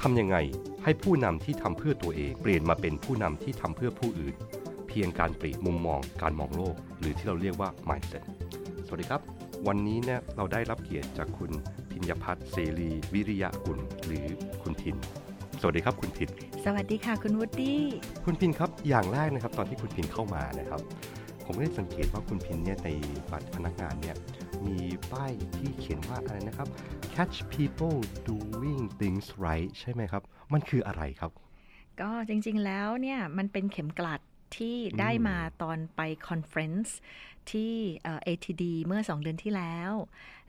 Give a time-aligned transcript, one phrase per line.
[0.00, 0.36] ทำยังไง
[0.84, 4.34] ให้ผู้นำที่ทำเพื่อตัวเอง เปลี่ยนมาเป็นผู้นำที่ทำเพื่อผู้อื่น
[4.88, 8.24] เพียงการเปลี่ยนมุมมองการมองโลก หรือที่เราเรียกว่า mindset
[8.86, 9.20] สวัสดีครับ
[9.66, 11.50] วันนี้เนี่ยเราได้รับเกียรติจากคุณ
[11.90, 14.26] พิญญพัฒน์เสรีวิริยะกุลหรือ
[14.62, 14.96] คุณทิน
[15.60, 16.30] สวัสดีครับคุณทิน
[16.64, 17.80] สวัสดีค่ะคุณวูดดี้
[18.24, 20.80] คุณพินครับอย่างแรกนะครับ ตอนที่คุณพินเข้ามานะครับ
[21.44, 22.88] ผมได้สังเกตว่าคุณพินเนี่ยใน
[23.32, 24.16] บัตรพนักงานเนี่ย
[24.66, 24.78] มี
[25.12, 26.68] ป้ายที่เขียนว่าอะไรนะครับ
[27.20, 27.98] catch people
[28.30, 31.30] doing things right ใช่ไหมครับ มันคืออะไรครับ
[32.00, 34.20] ก็จริงๆแล้วเนี่ย มันเป็นเข็มกลัด
[34.56, 36.96] ที่ได้มาตอนไป conference
[37.50, 37.74] ที่
[38.26, 39.92] ATD เมื่อ 2 เดือนที่แล้ว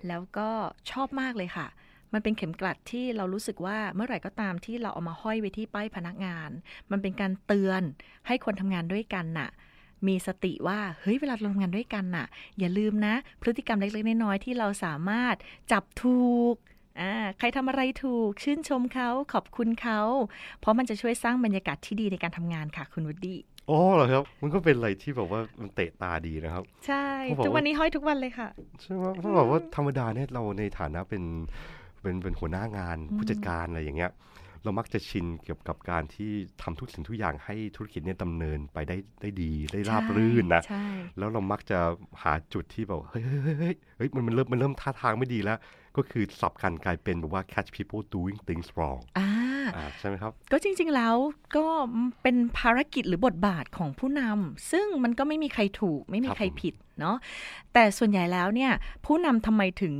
[0.07, 0.49] แล้วก็
[0.91, 1.67] ชอบมากเลยค่ะ
[2.13, 6.49] มันเป็นเข็มกลัดที่เรารู้สึกว่าเมื่อไหร่ก็ตามที่เราเอามาห้อยไว้ที่ป้ายพนักงาน
[6.91, 7.81] มันเป็นการเตือน
[8.27, 9.49] ให้คนทำงานด้วยกันน่ะ
[10.07, 12.27] มีสติว่าเฮ้ยเวลาเราทำงานด้วยกันน่ะ
[12.59, 15.35] อย่าลืมนะ พฤติกรรมเล็กๆน้อยๆที่เราสามารถ
[15.71, 16.55] จับถูก
[17.01, 19.99] อ่าใครทำอะไรถูกชื่นชมเขาขอบคุณเขา
[20.59, 23.35] เพราะมันจะช่วยสร้างบรรยากาศที่ดีในการทำงานค่ะคุณวุฒิ
[23.69, 28.49] อ๋อเหรอครับ มันก็เป็นอะไรที่แบบว่ามันเตะตาดีนะครับ ใช่เขาบอกว่าทุกวันนี้ห้อยทุกวันเลยค่ะ
[28.81, 31.23] ใช่ไหมเพราะแบบว่าธรรมดาเนี่ยเราในฐานะเป็น
[32.01, 34.11] เป็นเป็นหัวหน้างานผู้จัดการอะไรอย่างเงี้ย
[34.63, 36.31] เรามักจะชินเกี่ยวกับการที่
[36.61, 40.85] ทำทุกสิ่งทุกอย่างให้ธุรกิจเนี่ยดำเนินไปได้ได้ดีได้ราบรื่นนะใช่
[41.17, 41.79] แล้วเรามักจะ
[42.23, 45.57] หาจุดที่แบบเฮ้ยเฮ้ยเฮ้ยเฮ้ยมันมันเริ่มมันเริ่มท่าทางไม่ดีแล้ว
[45.97, 49.29] ก็คือสับกันกลายเป็นแบบว่า catch people doing things wrong อ่า
[49.75, 51.15] อ่าใช่ไหมครับ ก็จริงๆแล้ว
[51.55, 51.65] ก็
[52.21, 57.17] เป็นภารกิจหรือบทบาทของผู้นำซึ่งมันก็ไม่มีใครถูก ไม่มีครับใครผมผิดเนาะ
[57.73, 58.71] แต่ส่วนใหญ่แล้วเนี่ย
[59.05, 59.95] ผู้นำทำไมถึง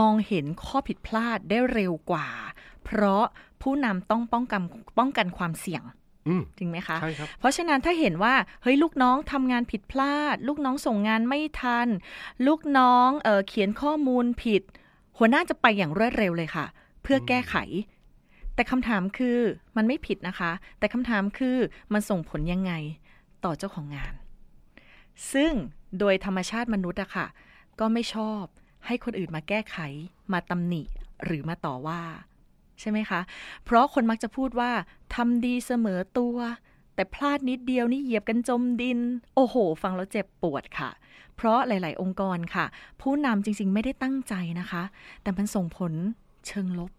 [0.00, 2.28] มองเห็นข้อผิดพลาดได้เร็วกว่า
[2.84, 3.24] เพราะ
[3.64, 4.62] ผู้นำต้องป้องกัน
[4.98, 5.82] ป้องกันความเสี่ยง
[6.28, 11.88] อืมจริงไหมคะใช่ครับเพราะฉะนั้นถ้าเห็นว่าเฮ้ยลูกน้องทำงานผิดพลาด ลูกน้องส่งงานไม่ทัน
[12.46, 14.62] ลูกน้องเออเขียนข้อมูลผิด
[15.18, 16.66] หัวหน้าจะไปอย่างรวดเร็วเลยค่ะ
[17.02, 17.56] เพื่อแก้ไข
[18.54, 19.38] แต่คำถามคือ
[19.76, 21.56] มันไม่ผิดนะคะ แต่คำถามคือ
[21.92, 22.72] มันส่งผลยังไง
[23.44, 24.12] ต่อเจ้าของงาน
[25.32, 25.52] ซึ่ง
[25.98, 27.26] โดยธรรมชาติมนุษย์อะค่ะ
[27.80, 28.42] ก็ไม่ชอบ
[28.86, 29.78] ให้คนอื่นมาแก้ไข
[30.32, 30.82] มาตำหนิ
[31.24, 32.02] หรือมาต่อว่า
[32.80, 33.20] ใช่ไหมคะ
[33.64, 34.70] เพราะคนมักจะพูดว่า
[35.14, 36.36] ทำดีเสมอตัว
[36.94, 38.98] แต่พลาดนิดเดียวนี่เหยียบกันจมดิน
[39.34, 40.90] โอ้โห ฟังแล้วเจ็บปวดค่ะ
[41.36, 42.66] เพราะหลาย ๆ องค์กรค่ะ
[43.00, 44.82] ผู้นำจริง ๆ ไม่ได้ตั้งใจนะคะ
[45.22, 45.92] แต่มันส่งผล
[46.46, 46.92] เชิงลบ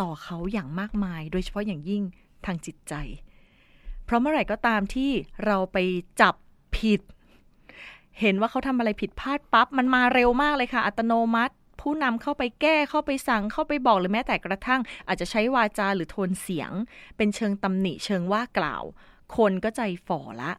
[0.00, 2.02] ต่อเขาอย่างมากมาย โดยเฉพาะอย่างยิ่ง
[2.46, 2.94] ทางจิตใจ
[4.04, 5.10] เพราะเมื่อไหร่ก็ตามที่
[5.46, 5.76] เราไป
[6.20, 6.34] จับ
[6.76, 7.00] ผิด
[8.20, 16.70] เห็นว่าเขาทำอะไรผิดพลาดปั๊บมันมาเร็วมากเลยค่ะ อัตโนมัติ ผู้นำเข้าไปแก้เข้าไปสั่งเข้าไปบอกหรือแม้แต่กระทั่ง อาจจะใช้วาจาหรือโทนเสียง
[17.16, 18.82] เป็นเชิงตำหนิเชิงว่ากล่าว
[19.36, 20.52] คนก็ใจฝ่อละ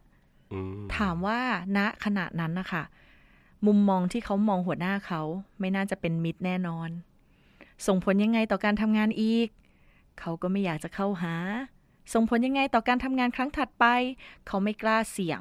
[0.52, 1.40] อืมถามว่า
[1.76, 2.84] ณขณะนั้นนะคะ
[3.66, 5.22] มุมมองที่เขามองหัวหน้าเขา
[5.60, 6.90] ไม่น่าจะเป็นมิตรแน่นอน
[7.86, 9.48] ส่งผลยังไงต่อการทำงานอีก
[10.20, 11.34] เขาก็ไม่อยากจะเข้าหา
[12.12, 13.84] ส่งผลยังไงต่อการทำงานครั้งถัดไป
[14.46, 15.40] เขาไม่กล้าเสี่ยง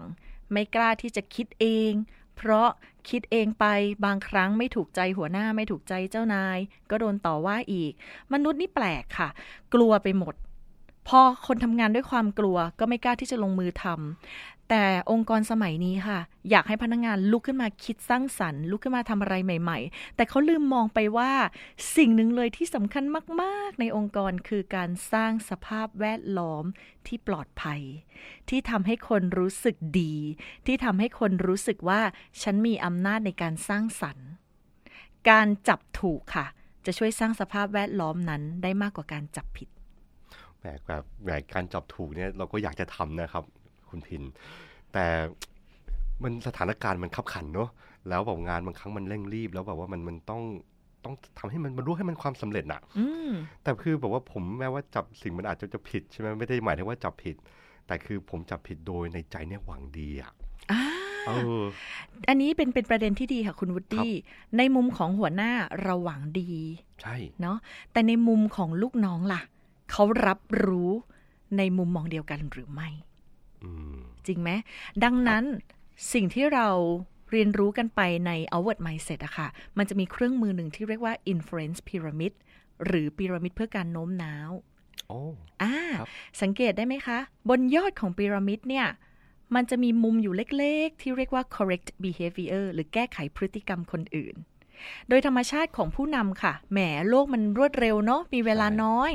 [0.52, 1.91] ไม่กล้าที่จะคิดเอง
[2.38, 2.69] เพราะ
[3.09, 3.66] คิดเองไป
[4.06, 6.57] บางครั้งไม่ถูกใจหัวหน้าไม่ถูกใจเจ้านาย
[6.90, 7.91] ก็โดนต่อว่าอีก
[8.34, 9.29] มนุษย์นี่แปลกค่ะ
[9.73, 10.35] กลัวไปหมด
[11.07, 21.31] พอคนทำงานด้วยความกลัวก็ไม่กล้าที่จะลงมือทำ แต่องค์กรสมัยนี้ค่ะ อยากให้พนักงานลุกขึ้นมาคิดสร้างสรรค์ ลุกขึ้นมาทำอะไรใหม่ ๆ แต่เขาลืมมองไปว่า
[21.96, 23.03] สิ่งหนึ่งเลยที่สำคัญ
[23.42, 26.66] มากๆ ในองค์กรคือการสร้างสภาพแวดล้อม
[27.08, 27.81] ที่ปลอดภัย
[28.50, 30.16] ที่ทำให้คนรู้สึกดี
[30.66, 32.02] ที่ทำให้คนรู้สึกว่า
[32.42, 34.28] ฉันมีอำนาจในการสร้างสรรค์
[35.30, 36.46] การจับถูกค่ะ
[36.86, 39.70] จะช่วยสร้างสภาพแวดล้อมนั้นได้มากกว่าการจับผิด
[40.59, 43.44] แหมแบบแบบการจับถูกเนี่ยเราก็อยากจะทำนะครับ
[43.96, 44.24] คุณพิน
[44.94, 45.06] แต่
[46.24, 47.70] มันสถานการณ์มันขับขันเนอะ
[48.10, 50.42] แล้วแบบงานบางครั้งมันเร่งรีบ แล้วแบบว่ามันมันต้อง
[51.04, 53.32] ต้องทำให้มันมันรู้ให้มันความสำเร็จน่ะอืม
[53.64, 57.36] แต่คือแบบว่าผมแม้ว่าจับสิ่งมันอาจจะจะผิดใช่ไหมไม่ได้หมายถึงว่าจับผิด
[57.88, 60.32] แต่คือผมจับผิดโดยในใจเนี่ยหวังดีอะ
[60.72, 60.82] อ่า
[61.28, 61.32] เอ
[61.62, 61.64] อ
[62.30, 64.08] อันนี้เป็นเป็นประเด็นที่ดีค่ะคุณวุฒิ
[64.58, 65.52] ในมุมของหัวหน้า
[65.84, 66.52] เราหวังดี
[67.02, 67.58] ใช่เนาะ
[67.92, 69.41] แต่ในมุมของลูกน้องล่ะ
[69.91, 70.91] เขารับรู้
[71.58, 73.15] ในมุมมองเดียวกันหรือไม่อืม
[74.28, 74.50] จริงไหม
[75.03, 75.44] ดังนั้น
[76.14, 76.67] สิ่งที่เรา
[77.32, 79.47] เรียนรู้กันไปใน outward mindset อะค่ะ
[79.78, 82.34] มันจะมีเครื่องมือหนึ่งที่เรียกว่า influence pyramid
[82.85, 84.52] หรือพีระมิดเพื่อการโน้มน้าว
[85.08, 85.22] โอ้
[85.62, 86.08] อ่าครับ
[86.41, 87.20] สังเกตได้ไหมคะ
[87.50, 88.88] บนยอดของพีระมิดเนี่ย
[89.56, 94.35] มันจะมีมุมอยู่เล็กๆ ที่เรียกว่า correct behavior หรือแก้ไขพฤติกรรมคนอื่น
[95.09, 96.79] โดยธรรมชาติของผู้นำค่ะ แหม
[97.09, 99.12] โลกมันรวดเร็วเนาะ มีเวลาน้อย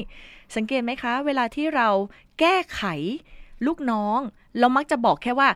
[0.57, 1.89] สังเกตไหมคะ เวลาที่เรา
[2.41, 2.83] แก้ไข
[3.67, 4.19] ลูกน้อง
[4.59, 5.49] เรามักจะบอกแค่ว่า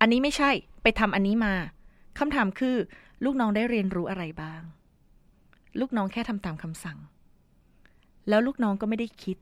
[0.00, 0.50] อันนี้ไม่ใช่
[0.82, 1.54] ไปทำอันนี้มา
[2.18, 2.76] คำถามคือ
[3.24, 4.62] ลูกน้องได้เรียนรู้อะไรบ้าง
[5.80, 6.98] ลูกน้องแค่ทำตามคำสั่ง
[8.28, 9.38] แล้วลูกน้องก็ไม่ได้คิด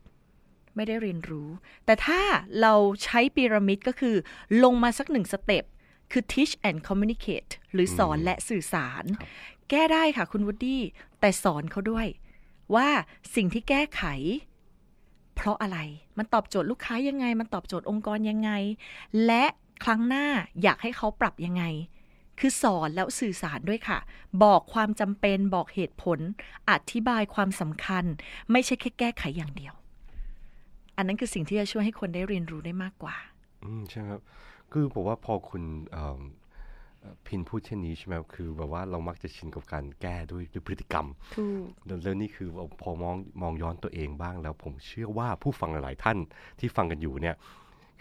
[0.75, 1.49] ไม่ได้เรียนรู้
[1.85, 2.21] แต่ถ้า
[2.61, 2.73] เรา
[3.03, 4.15] ใช้พีระมิดก็คือ
[4.63, 5.65] ลงมาสักหนึ่งสเต็ป
[6.11, 9.03] คือ teach and communicate หรือสอนและสื่อสาร
[9.69, 10.81] แก้ได้ค่ะคุณวูดดี้
[11.19, 12.07] แต่สอนเขาด้วย
[12.75, 12.89] ว่า
[13.35, 14.03] สิ่งที่แก้ไข
[15.35, 15.79] เพราะอะไร
[16.17, 18.51] มันตอบโจทย์ลูกค้ายังไง มันตอบโจทย์องค์กรยังไง
[19.25, 19.43] และ
[19.83, 20.25] ครั้งหน้า
[20.63, 21.63] อยากให้เขาปรับยังไง
[22.39, 23.99] คือสอนแล้วสื่อสารด้วยค่ะ
[24.43, 26.19] บอกความจำเป็นบอกเหตุผล
[26.69, 28.03] อธิบายความสำคัญ
[28.51, 29.73] ไม่ใช่แค่แก้ไขอย่างเดียว
[30.97, 33.15] อันนั้นคือสิ่งที่จะช่วยให้คนได้เรียนรู้ได้มากกว่า
[33.63, 34.21] อืมใช่ครับ
[34.71, 35.63] คือผมว่าพอคุณ
[37.27, 42.49] พินพูดเช่นนี้ใช่ไหมครับคือแบบว่าเรามักจะชินกับการแก้ด้วยด้วยพฤติกรรมถูกแล้วแล้วนี่คือ
[42.81, 46.17] พอมองมองย้อนตัวเองบ้างแล้วผมเชื่อว่าผู้ฟังหลาย ๆ ท่าน
[46.59, 47.35] ที่ฟังกันอยู่เนี่ย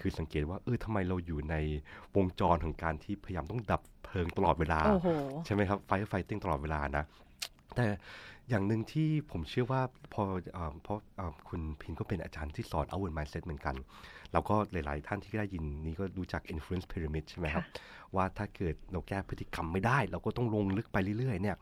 [0.00, 1.54] คือสังเกตว่าเออทำไมเราอยู่ใน
[2.16, 5.08] วงจรของการที่พยายามต้องดับเพลิงตลอดเวลาโอ้โห
[5.46, 7.04] ใช่ไหมครับไฟไฟติ้งตลอดเวลานะ
[7.76, 7.86] แต่
[8.48, 9.82] อย่างหนึ่งที่ผมเชื่อว่า
[10.14, 10.22] พอ
[10.52, 13.76] เอ่อเพราะเอ่อคุณพินก็เป็นอาจารย์ที่สอน outward mindset เหมือนกัน
[14.32, 17.64] แล้วก็หลาย ๆ ท่านที่ได้ยินนี้ก็รู้จัก influence pyramid ใช่ไหมครับ
[18.14, 21.56] ว่าถ้าเกิดเราแก้พฤติกรรมไม่ได้ เราก็ต้องลงลึกไปเรื่อย ๆ เนี่ย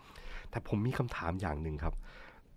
[0.51, 1.95] แต่ผมมีคำถามอย่างหนึ่งครับ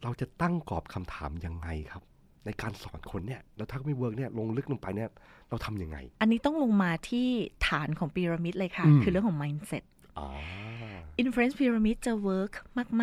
[0.03, 2.03] เราจะตั้งกรอบคำถามยังไงครับ
[2.45, 5.09] ในการสอนคนเนี่ยแล้วถ้าไม่ work เนี่ยลงลึกลงไปเนี่ย
[5.49, 7.27] เราทำยังไง อันนี้ต้องลงมาที่
[7.67, 9.83] ฐานของพีระมิดเลยค่ะอืมคือเรื่องของ mindset
[10.17, 10.27] อ๋อ
[11.21, 12.53] influence pyramid จะ work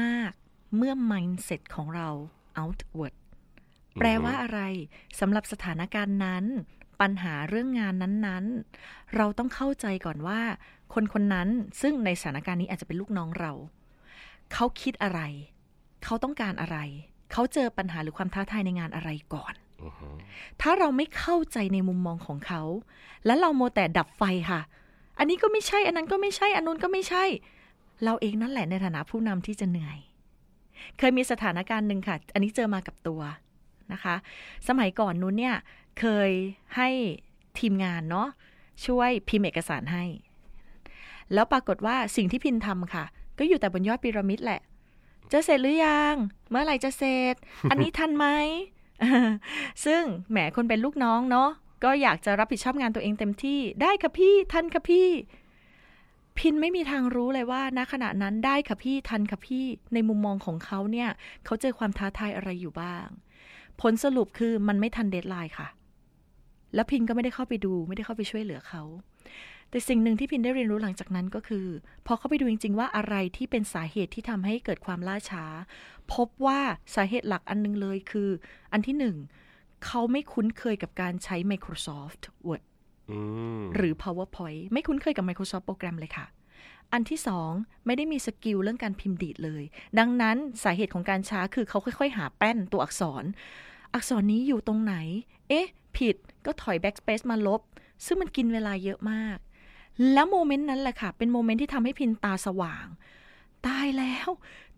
[0.00, 0.41] มากๆ
[0.76, 2.08] เมื่อ mindset ของเรา
[2.60, 3.14] outward
[3.98, 4.60] แปลว่าอะไร
[5.20, 6.44] สำหรับสถานการณ์นั้น
[7.00, 10.40] ปัญหาเรื่องงานนั้นๆ เราต้องเข้าใจก่อนว่า
[10.94, 11.48] คนคนนั้น
[11.80, 13.52] ซึ่งในสถานการณ์นี้อาจจะเป็นลูกน้องเรา
[14.52, 15.20] เขาคิดอะไร
[16.04, 16.78] เขาต้องการอะไร
[17.32, 20.08] เขาเจอปัญหาหรือความท้าทายในงานอะไรก่อนอือฮึ
[20.60, 22.62] ถ้าเราไม่เข้าใจในมุมมองของเขา
[23.26, 24.60] แล้วเราโมวแต่ดับไฟค่ะ
[25.18, 27.24] อันนี้ก็ไม่ใช่ อันนั้นก็ไม่ใช่ อันนู้นก็ไม่ใช่
[28.04, 29.98] เราเองนั่นแหละในฐานะผู้นำที่จะเหนื่อย
[30.98, 33.20] เคยมีสถานการณ์หนึ่งค่ะ อันนี้เจอมากับตัว
[33.92, 34.14] นะคะ
[34.68, 35.56] สมัยก่อนนู้นเนี่ย
[36.00, 36.30] เคย
[36.76, 36.88] ให้
[37.58, 38.28] ทีมงานเนาะ
[38.86, 40.04] ช่วยพิมพ์เอกสารให้
[41.34, 43.04] แล้วปรากฏว่าสิ่งที่พินทำค่ะ
[43.38, 44.60] ก็อยู่แต่บนยอดพีระมิดแหละ
[45.32, 46.14] จะเสร็จหรือยัง
[46.50, 47.34] เมื่อไหร่จะเสร็จ
[47.70, 48.26] อันนี้ทันไหม
[49.84, 51.48] ซึ่งแหมคนเป็นลูกน้องเนาะ
[51.84, 55.08] ก็อยากจะรับผิดชอบงานตัวเองเต็มที่ได้ค่ะพี่ทันค่ะพี่
[56.38, 59.64] พินไม่มีทางรู้เลยว่าณขณะนั้นได้ค่ะพี่ทันค่ะพี่
[59.94, 61.08] ในมุมมองของเขาเนี่ย
[61.44, 63.06] เขาเจอความท้าทายอะไรอยู่บ้าง
[63.80, 65.68] ผลสรุปคือมันไม่ทัน deadline ค่ะ
[66.74, 68.82] แล้วพินก็ไม่ได้เข้าไปดูไม่ได้เข้าไปช่วยเหลือเขา
[69.70, 71.66] แต่สิ่งหนึ่งที่พินได้เรียนรู้หลังจากนั้นก็คือ
[72.06, 75.44] พอเข้าไปดูจริง ๆ ว่าอะไรที่เป็นสาเหตุที่ทำให้เกิดความล่าช้า
[76.12, 76.60] พบว่า
[76.94, 78.30] สาเหตุหลักอันหนึงเลยคือ
[78.72, 79.16] อันที่หนึ่ง
[79.84, 82.62] เขาไม่คุ้นเคยกับการใช้ Microsoft Word
[83.76, 86.26] หรือ PowerPoint ไม่คุ้นเคยกับ Microsoft โปรแกรมเลยค่ะ
[86.92, 87.50] อันที่สอง
[87.86, 89.62] ไม่ได้มี skill เรื่องการพิมพ์ดีดเลย
[89.98, 93.24] ดังนั้นสาเหตุของการช้าคือเขาค่อย ๆ หาแป้นตัวอักษร
[93.94, 94.94] อักษรนี้อยู่ตรงไหน
[95.48, 95.66] เอ๊ะ
[95.96, 96.16] ผิด
[96.46, 97.60] ก็ถอย backspace มาลบ
[98.06, 99.38] ซึ่งมันกินเวลาเยอะมาก
[100.12, 102.86] แล้ว moment นั้นแหละค่ะ เป็น moment ที่ทำให้พินตาสว่าง
[103.66, 104.28] ตายแล้ว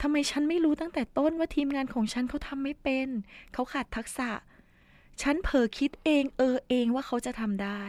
[0.03, 3.09] ทำไมฉันไม่รู้ตั้งแต่ต้นว่าทีมงานของฉันเขาทำไม่เป็น
[3.53, 4.31] เขาขาดทักษะ
[5.23, 7.83] ฉันเผลอคิดเองเออเองว่าเขาจะทำได้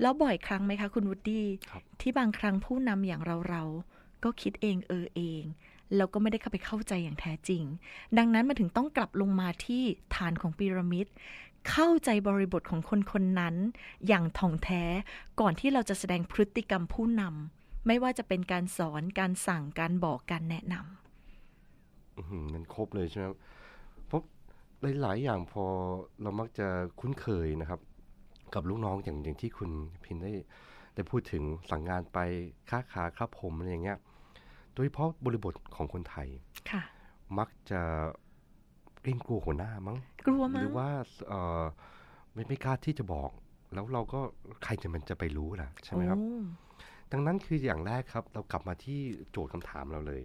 [0.00, 5.42] แล้วบ่อยครั้งไหมคะ คุณวูดดี้ครับที่บางครั้งผู้นำอย่างเราเราๆก็คิดเองเออเอง
[5.96, 7.62] แล้วก็ไม่ได้เข้าไปเข้าใจอย่างแท้จริง
[8.18, 9.82] ดังนั้นมันถึงต้องกลับลงมาที่
[10.14, 11.06] ฐานของพีระมิด
[11.70, 13.54] เข้าใจบริบทของคนคนนั้น
[14.08, 14.82] อย่างถ่องแท้
[15.40, 23.38] ก่อนที่เราจะแสดงพฤติกรรมผู้นำไม่ว่าจะเป็นการสอนการสั่งการบอกการแนะนำอื้อหือมันครบเลยใช่ไหมครับ
[24.06, 24.22] เพราะ
[25.00, 25.64] หลาย ๆ อย่างพอ
[26.22, 26.68] เรามักจะ
[27.00, 27.80] คุ้นเคยนะครับ
[28.54, 29.70] กับลูกน้องอย่างอย่างที่คุณ
[30.04, 30.32] พินได้
[30.94, 32.18] ได้พูดถึงสั่งงานไป
[32.70, 33.98] ค้าขาครับผมอะไรอย่างเงี้ย
[34.74, 36.28] โดยเฉพาะบริบทของคนไทย
[36.70, 36.82] ค่ะ
[37.38, 37.80] มักจะ
[39.02, 40.88] เกรงกลัวหัวหน้ามั้งกลัวหมั้รืงอว่า
[41.28, 41.64] เออ
[42.32, 43.30] ไม่ไม่กล้าที่จะบอก
[43.74, 44.20] แล้วเราก็
[44.64, 46.40] ใครจะมันจะไปรู้ล่ะใช่ไหมครับโอ้
[47.12, 49.00] ดังนั้นคืออย่างแรกครับ เรากลับมาที่
[49.30, 50.22] โจทย์คำถามเราเลย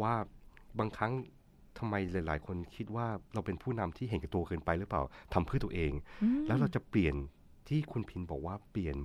[0.00, 0.12] ว่า
[0.78, 1.12] บางครั้ง
[1.78, 5.02] ทำไมหลาย ๆ คนคิดว่าเราเป็นผู้นำที่เห็นแก่ตัวเกินไปหรือเปล่า
[5.34, 5.92] ทำเพื่อตัวเอง
[6.22, 7.16] อืมแล้วเราจะเปลี่ยน
[7.68, 8.96] ที่คุณพินบอกว่าเปลี่ยน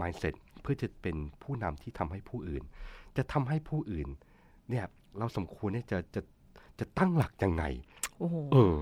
[0.00, 2.62] mindset เพื่อจะเป็นผู้นำที่ทำให้ผู้อื่น
[3.16, 4.08] จะทำให้ผู้อื่น
[4.70, 4.84] เนี่ย
[5.18, 6.20] เราสมควรเนี่ยจะจะ
[6.78, 7.64] จะตั้งหลักยังไง
[8.18, 8.74] โอ้โหเออ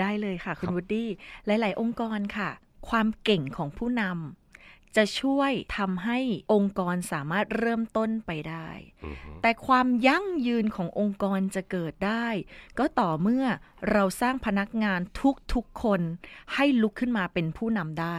[0.00, 1.08] ได้เลยค่ะ คุคณรับวูดดี้
[1.46, 2.50] หลาย ๆ องค์กรค่ะ
[2.88, 6.18] ความเก่งของผู้นำจะช่วยทำให้
[6.52, 8.68] องค์กรสามารถเริ่มต้นไปได้
[9.04, 12.26] อือฮึแต่ความยั่งยืนขององค์กรจะเกิดได้
[12.78, 13.44] ก็ต่อเมื่อ
[13.92, 15.00] เราสร้างพนักงาน
[15.54, 16.00] ทุกๆคน
[16.54, 18.18] ให้ลุกขึ้นมาเป็นผู้นำได้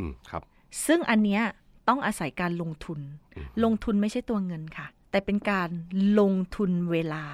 [0.00, 0.42] อืมครับ
[0.86, 1.42] ซึ่งอันเนี้ย
[1.88, 3.00] ต้องอาศัยการลงทุน
[3.36, 5.68] อืมลงทุนไม่ใช่ตัวเงินค่ะ แต่เป็นการ
[6.20, 7.24] ลงทุนเวลา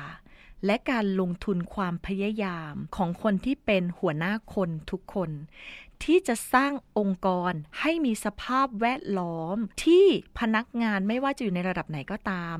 [0.66, 5.30] และการลงทุนความพยายามของคนที่เป็นหัวหน้าคนทุกคน
[6.04, 10.06] ที่จะสร้างองค์กรให้มีสภาพแวดล้อมที่
[10.38, 12.56] พนักงานไม่ว่าจะอยู่ในระดับไหนก็ตาม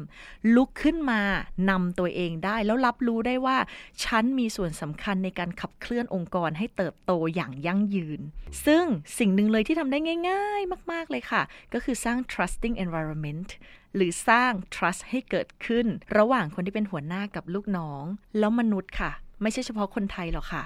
[0.55, 1.23] ลุกขึ้นมา
[1.71, 3.57] นำตัวเองได้ แล้วรับรู้ได้ว่า
[4.05, 8.21] ฉันมีส่วนสำคัญในการขับเคลื่อนองค์กรให้เติบโตอย่างยั่งยืน
[8.67, 8.85] ซึ่ง
[9.19, 9.99] สิ่งหนึ่งเลยที่ทำได้
[10.31, 13.49] ง่าย ๆ มาก ๆ เลยค่ะ ก็คือสร้าง trusting environment
[13.95, 15.87] หรือสร้าง trust ให้เกิดขึ้น
[16.19, 18.05] ระหว่างคนที่เป็นหัวหน้ากับลูกน้อง
[18.39, 19.13] แล้วมนุษย์ค่ะ
[19.43, 20.65] ไม่ใช่เฉพาะคนไทยหรอกค่ะ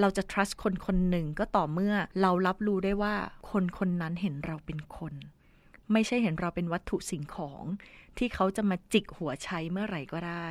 [0.00, 3.14] เราจะ trust คนคนหนึ่งก็ต่อเมื่อเรารับรู้ได้ว่า
[3.50, 5.14] คนคนนั้นเห็นเราเป็นคน
[5.92, 7.64] ไม่ใช่เห็นเราเป็นวัตถุสิ่งของ
[8.18, 10.46] ที่เขาจะมาจิกหัวใช้เมื่อไหร่ก็ได้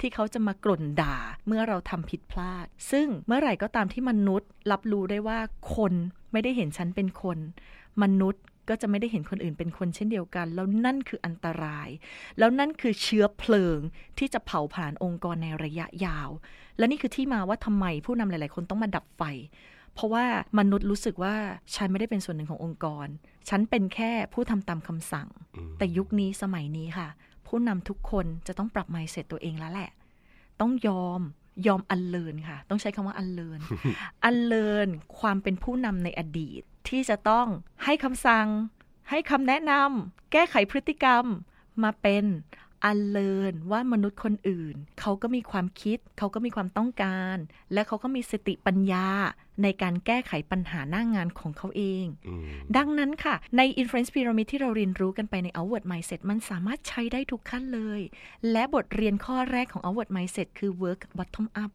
[0.00, 5.38] ที่เขาจะมากล่นด่าเมื่อเราทำผิดพลาด ซึ่งเมื่อไหร่ก็ตามที่มนุษย์ รับรู้ได้ว่า
[5.76, 5.92] คน
[6.32, 7.38] ไม่ได้เห็นฉันเป็นคน
[8.02, 11.88] มนุษย์ก็จะไม่ได้เห็นคนอื่นเป็นคนเช่นเดียวกัน แล้วนั่นคืออันตราย
[12.38, 13.78] แล้วนั่นคือเชื้อเพลิง
[14.18, 16.30] ที่จะเผาผลาญองค์กรในระยะยาว
[16.78, 19.22] และนี่คือที่มาว่าทำไมผู้นำหลาย ๆ คนต้องมาดับไฟ
[19.94, 20.24] เพราะว่า
[20.58, 21.36] มนุษย์รู้สึกว่า
[21.74, 23.06] ฉันไม่ได้เป็นส่วนหนึ่งขององค์กร
[23.48, 25.28] ฉันเป็นแค่ผู้ทำตามคำสั่ง
[25.78, 27.08] แต่ยุคนี้สมัยนี้ค่ะ
[27.46, 29.90] ผู้นำทุกคนจะต้องปรับ mindset ตัวเองแล้วแหละ
[30.60, 31.20] ต้องยอม
[31.66, 33.60] ยอมอันเลินค่ะ ต้องใช้คำว่าอันเลิน
[34.24, 37.46] อันเลินความเป็นผู้นำในอดีต ที่จะต้อง
[37.84, 38.46] ให้คำสั่ง
[39.10, 41.24] ให้คำแนะนำแก้ไขพฤติกรรม
[41.84, 42.24] มาเป็น
[42.86, 47.36] อันเลินว่ามนุษย์คนอื่น เขาก็มีความคิด เขาก็มีความต้องการ
[47.72, 49.08] และเขาก็มีสติปัญญา
[49.62, 52.06] ในการแก้ไขปัญหาหน้างงานของเขาเอง
[52.76, 58.00] ดังนั้นค่ะ ใน Influence Pyramid ที่เราเรียนรู้กันไปใน Outward Mindset มันสามารถใช้ได้ทุกขั้นเลย
[58.52, 61.72] และบทเรียนข้อแรกของ Outward Mindset คือ Work Bottom Up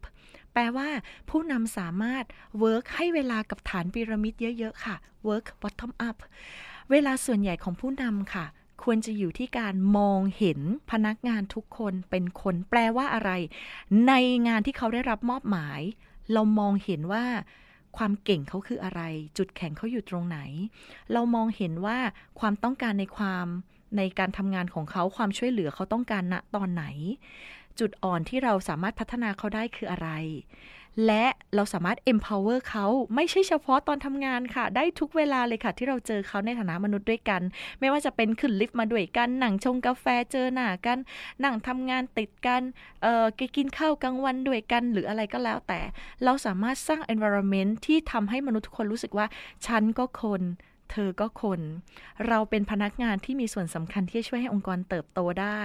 [0.52, 0.88] แปลว่า
[1.30, 2.24] ผู้นำสามารถ
[2.62, 4.96] work ให้เวลากับฐานพีระมิดเยอะ ๆ ค่ะ
[5.28, 6.16] work bottom up
[6.90, 8.46] เวลาส่วนใหญ่ของผู้นำค่ะ
[8.82, 10.60] ควรจะอยู่ที่การมองเห็น
[10.90, 13.30] พนักงานทุกคนเป็นคนแปลว่าอะไร
[14.08, 14.12] ใน
[14.48, 15.80] งานที่เขาได้รับมอบหมาย
[16.32, 17.24] เรามองเห็นว่า
[17.96, 19.00] ความเก่งเขาคืออะไร
[19.38, 20.38] จุดแข็งเขาอยู่ตรงไหน
[21.12, 21.98] เรามองเห็นว่า
[22.40, 23.46] ความต้องการในความ
[23.96, 26.84] ในการทำงานของเขาความช่วยเหลือเขาต้องการณตอนไหน
[27.80, 30.08] จุดอ่อนที่เราสามารถพัฒนาเขาได้คืออะไร
[31.06, 37.42] และเราสามารถ empower เขาไม่ใช่เฉพาะตอนทำงานค่ะ ได้ทุกเวลาเลยค่ะ ที่เราเจอเขาในฐานะมนุษย์ด้วยกัน
[37.80, 40.98] ไม่ว่าจะเป็นขึ้นลิฟต์มาด้วยกันหนังชงกาแฟเจอหน้ากัน
[41.44, 42.62] นั่งทำงานติดกัน
[43.02, 45.80] เอ่อกินข้าวกลางวันด้วยกัน หรืออะไรก็แล้วแต่
[46.24, 49.26] เราสามารถสร้าง environment ที่ทำให้มนุษย์ทุกคนรู้สึกว่า
[49.66, 50.42] ฉันก็คน
[50.92, 51.60] เธอก็คน
[52.26, 55.62] เราเป็นพนักงานที่มีส่วนสำคัญที่จะช่วยให้องค์กรเติบโตได้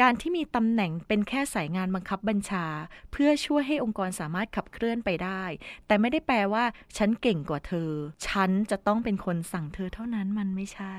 [0.00, 2.66] การที่มีตำแหน่งเป็นแค่สายงานบังคับบัญชา
[3.12, 5.42] เพื่อช่วยให้องค์กรสามารถขับเคลื่อนไปได้
[5.86, 6.64] แต่ไม่ได้แปลว่า
[6.96, 7.90] ฉันเก่งกว่าเธอ
[8.26, 10.96] ฉันจะต้องเป็นคนสั่งเธอเท่านั้นมันไม่ใช่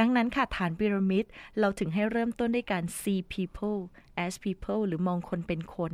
[0.00, 1.24] ดังนั้นค่ะฐานพีระมิด
[1.60, 3.80] เราถึงให้เริ่มต้นด้วยการ see people
[4.24, 5.92] as people หรือมองคนเป็นคน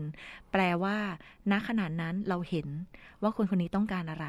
[0.53, 0.99] แปลว่า
[1.51, 2.69] ณขณะนั้นเราเห็น
[3.23, 4.27] ว่าคนคนนี้ต้องการอะไร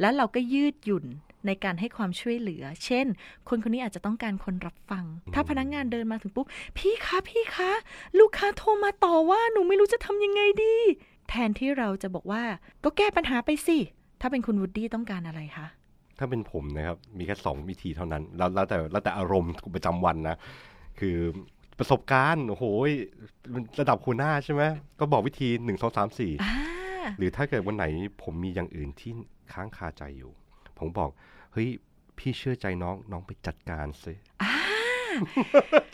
[0.00, 1.06] แล้วเราก็ยืดหยุ่น
[1.46, 3.06] ในการให้ความช่วยเหลือ เช่น
[3.48, 6.46] คนคนนี้อาจจะต้องการคนรับฟัง ถ้าพนักงงานเดินมาถึงปุ๊บ
[6.76, 7.70] พี่คะพี่คะ
[8.18, 10.76] ลูกค้าโทรมาต่อว่าหนูไม่รู้จะทำยังไงดี
[11.28, 12.42] แทนที่เราจะบอกว่า
[12.84, 13.78] ก็แก้ปัญหาไปสิ
[14.20, 15.66] ถ้าเป็นคุณวูดดี้ต้องการอะไรคะ
[16.18, 20.36] ถ้าเป็นผมนะครับ มีแค่สองวิธีเท่านั้น แล้วแล้วแต่แล้วแต่อารมณ์ประจำวันนะ
[21.00, 21.16] คือ
[21.78, 22.64] ประสบการณ์ โอ้โห
[23.80, 24.62] ระดับหัวหน้าใช่ไหม
[25.00, 26.32] ก็บอกวิธีหนึ่งสองสามสี่
[27.18, 27.84] หรือถ้าเกิดวันไหน
[28.22, 29.12] ผมมีอย่างอื่นที่
[29.52, 30.32] ค้างคาใจอยู่
[30.78, 31.10] ผมบอก
[31.52, 31.68] เฮ้ย
[32.18, 34.12] พี่เชื่อใจน้องน้องไปจัดการซิ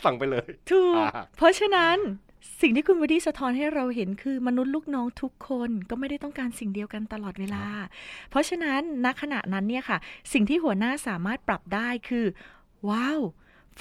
[0.04, 1.04] สั่งไปเลย ถูก
[1.36, 1.98] เพราะฉะนั้น
[2.60, 7.64] สิ่งที่คุณวดีสะท้อนให้เราเห็นคือมนุษย์ลูกน้องทุกคนก็ไม่ได้ต้องการสิ่งเดียวกันตลอดเวลา
[8.30, 9.98] เพราะฉะนั้นณขณะนั้นเนี่ยค่ะ
[10.32, 12.26] สิ่งที่หัวหน้าสามารถปรับได้คือ
[12.88, 13.20] ว้าว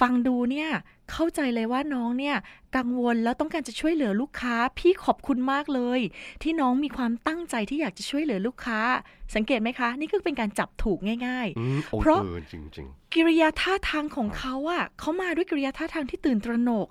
[0.00, 0.70] ฟังดูเนี่ย
[1.10, 2.36] เข้าใจเลยว่าน้องเนี่ย
[2.76, 6.00] กังวลแล้วต้องการจะช่วยเหลือลูกค้า พี่ขอบคุณมากเลย
[6.42, 8.80] ที่น้องมีความตั้งใจที่อยากจะช่วยเหลือลูกค้า
[9.34, 12.20] สังเกตไหมคะ นี่คือเป็นการจับถูกง่าย ๆ เพราะ
[12.52, 16.86] จริงๆ กิริยาท่าทางของเขาอะเขามาด้วยกิริยาท่าทางที่ตื่นตระหนก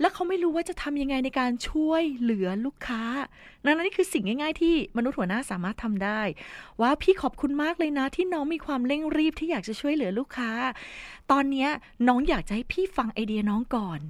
[0.00, 3.02] และเขาไม่รู้ว่าจะทำยังไงในการช่วยเหลือลูกค้า
[3.64, 6.20] นั่นนี่คือสิ่งง่าย ๆ ที่มนุษย์หัวหน้าสามารถทำได้
[6.80, 10.50] ว่าพี่ขอบคุณมากเลยนะ ที่น้องมีความเร่งรีบที่อยากจะช่วยเหลือลูกค้า
[11.30, 11.68] ตอนนี้
[12.08, 14.00] น้องอยากจะให้พี่ฟังไอเดียน้องก่อน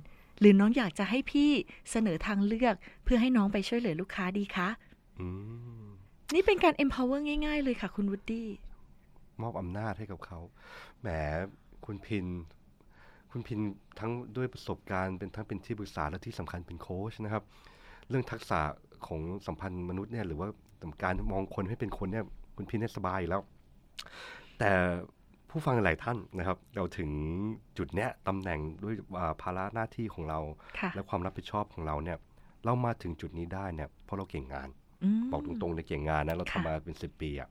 [0.40, 1.50] หรือน้องอยากจะให้พี่
[1.90, 2.75] เสนอทางเลือก
[3.05, 4.69] เพื่อให้น้องไปช่วยเหลือลูกค้าดีคะ
[6.35, 8.49] นี่เป็นการ empower ง่ายๆ เลยค่ะ คุณวูดดี้
[9.43, 10.38] มอบอำนาจให้กับเขา
[11.00, 11.09] แหม
[11.87, 12.26] คุณพิน
[13.33, 13.61] คุณพิน
[13.99, 17.45] ทั้งด้วยประสบการณ์เป็นทั้งเป็นที่ปรึกษาและที่สำคัญเป็นโค้ชนะครับ
[18.09, 18.61] เรื่องทักษะ
[19.07, 20.49] ของสัมพันธ์มนุษย์เนี่ยหรือว่า
[21.02, 22.25] การมองคนให้เป็นคนเนี่ย
[22.57, 23.43] คุณพินเนี่ยสบายแล้ว
[24.59, 24.71] แต่
[25.50, 27.11] ผู้ฟังหลายท่านนะครับ เราถึง
[27.78, 28.95] จุดเนี้ยตำแหน่งด้วย
[29.43, 30.40] ภาระหน้าที่ของเรา
[30.95, 32.19] และความรับผิดชอบของเราเนี่ย
[32.64, 34.69] เรามาถึงจุดนี้ได้เนี่ยเพราะเราเก่งงาน
[35.19, 37.49] มบอกตรงๆในเก่งงานนะเราค่ะทำมาเป็นสิบปีอะ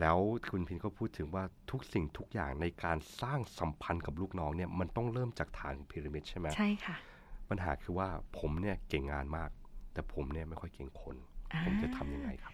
[0.00, 0.18] แล้ว
[0.50, 6.96] คุณพินก็พูดถึงว่าทุกสิ่งทุกอย่างในการสร้างสัมพันธ์กับลูกน้องเนี่ยมันต้องเริ่มจากฐานพีระมิดใช่ไหมใช่ค่ะ
[7.50, 8.08] ปัญหาคือว่า
[8.38, 9.50] ผมเนี่ยเก่งงานมาก
[9.92, 11.16] แต่ผมเนี่ยไม่ค่อยเก่งคน
[11.64, 12.52] ผมจะทำยังไงครับ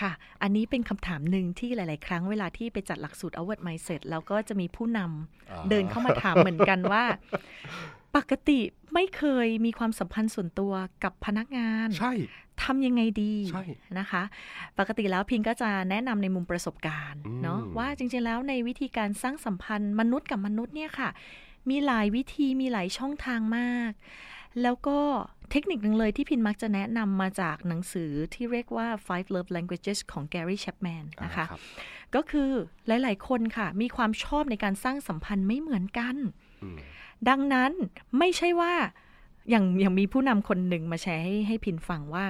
[0.00, 7.04] ค่ะ อันนี้เป็นคำถามหนึ่งที่หลาย ๆ ครั้งเวลาที่ไปจัดหลักสูตร Outward Mindset แล้วก็จะมีผู้นำอ่าเดินเข้ามาถามเหมือนกันว่า
[8.16, 8.60] ปกติ
[8.94, 10.72] ไม่เคยมีความสัมพันธ์ส่วนตัว
[11.04, 12.12] กับพนักงาน ใช่
[12.62, 13.64] ทำยังไงดีใช่
[13.98, 14.22] นะคะ
[14.78, 21.10] ปกติแล้วพิงก็จะแนะนำในมุมประสบการณ์อืมเนาะว่าจริง ๆ แล้วในวิธีการสร้างสัมพันธ์มนุษย์กับมนุษย์เนี่ยค่ะ
[21.70, 23.92] มีหลายวิธีมีหลายช่องทางมาก
[24.62, 24.98] แล้วก็
[25.50, 31.60] เทคนิคหนึ่งเลยที่พินมักจะแนะนำมาจากหนังสือที่เรียกว่า Five Love Languages ของ Gary Chapman นะคะอ่ารับ
[32.14, 32.50] ก็คือ
[32.86, 36.16] หลาย ๆ คนค่ะ มีความชอบในการสร้างสัมพันธ์ไม่เหมือนกัน
[36.62, 36.78] อืม
[37.28, 37.72] ดังนั้น
[38.18, 38.74] ไม่ใช่ว่า
[39.50, 42.24] อย่างอย่างมีผู้นำคนหนึ่งมาแชร์ให้ให้พินฟังว่า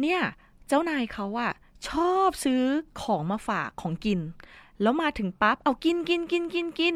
[0.00, 0.20] เนี่ย
[0.68, 1.52] เจ้านายเขาอะ
[1.88, 2.62] ชอบซื้อ
[3.02, 4.20] ของมาฝากของกิน
[4.82, 6.94] แล้วมาถึงปั๊บเอากินกินกินกินกิน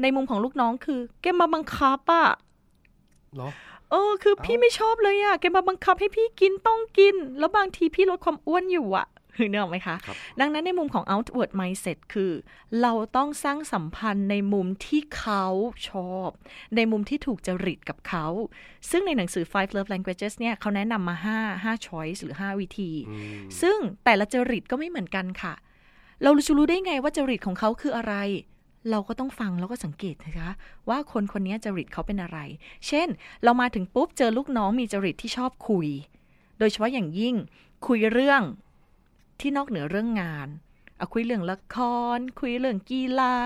[0.00, 2.28] ในมุมของลูกน้องคือ แกมาบังคับอะ
[3.34, 3.50] เหรอ
[3.90, 9.08] เออ คือพี่ไม่ชอบเลยอะแกมาบังคับให้พี่กินต้องกิน แล้วบางทีพี่ลดความอ้วนอยู่อะ
[9.50, 12.32] นึกออกไหมคะครับดังนั้นในมุมของ outward mindset คือ
[12.82, 15.44] เราต้องสร้างสัมพันธ์ในมุมที่เขา
[15.90, 16.28] ชอบ
[16.76, 18.26] ในมุมที่ถูกจริตกับเขา
[18.90, 21.16] ซึ่งในหนังสือ five love languages เนี่ยเขาแนะนำมา
[21.64, 25.54] 5 5 choice หรือ 5 วิธีอืมซึ่งแต่ละจริตก็ไม่เหมือนกันค่ะ
[26.22, 28.14] เราจะรู้ได้ไงว่าจริตของเขาคืออะไร
[28.90, 30.50] เราก็ต้องฟังแล้วก็สังเกตนะคะ
[30.88, 32.38] ว่าคนคนนี้จริตเขาเป็นอะไร
[32.86, 33.08] เช่น
[33.44, 35.88] เรามาถึงปุ๊บเจอลูกน้องมีจริตที่ชอบคุย
[36.58, 37.34] โดยเฉพาะอย่างยิ่ง
[37.86, 38.42] คุยเรื่อง
[39.40, 40.48] ที่นอกเหนือเรื่องงาน
[40.96, 41.76] เอาคุยเรื่องละค
[42.16, 43.36] ร คุยเรื่องกีฬา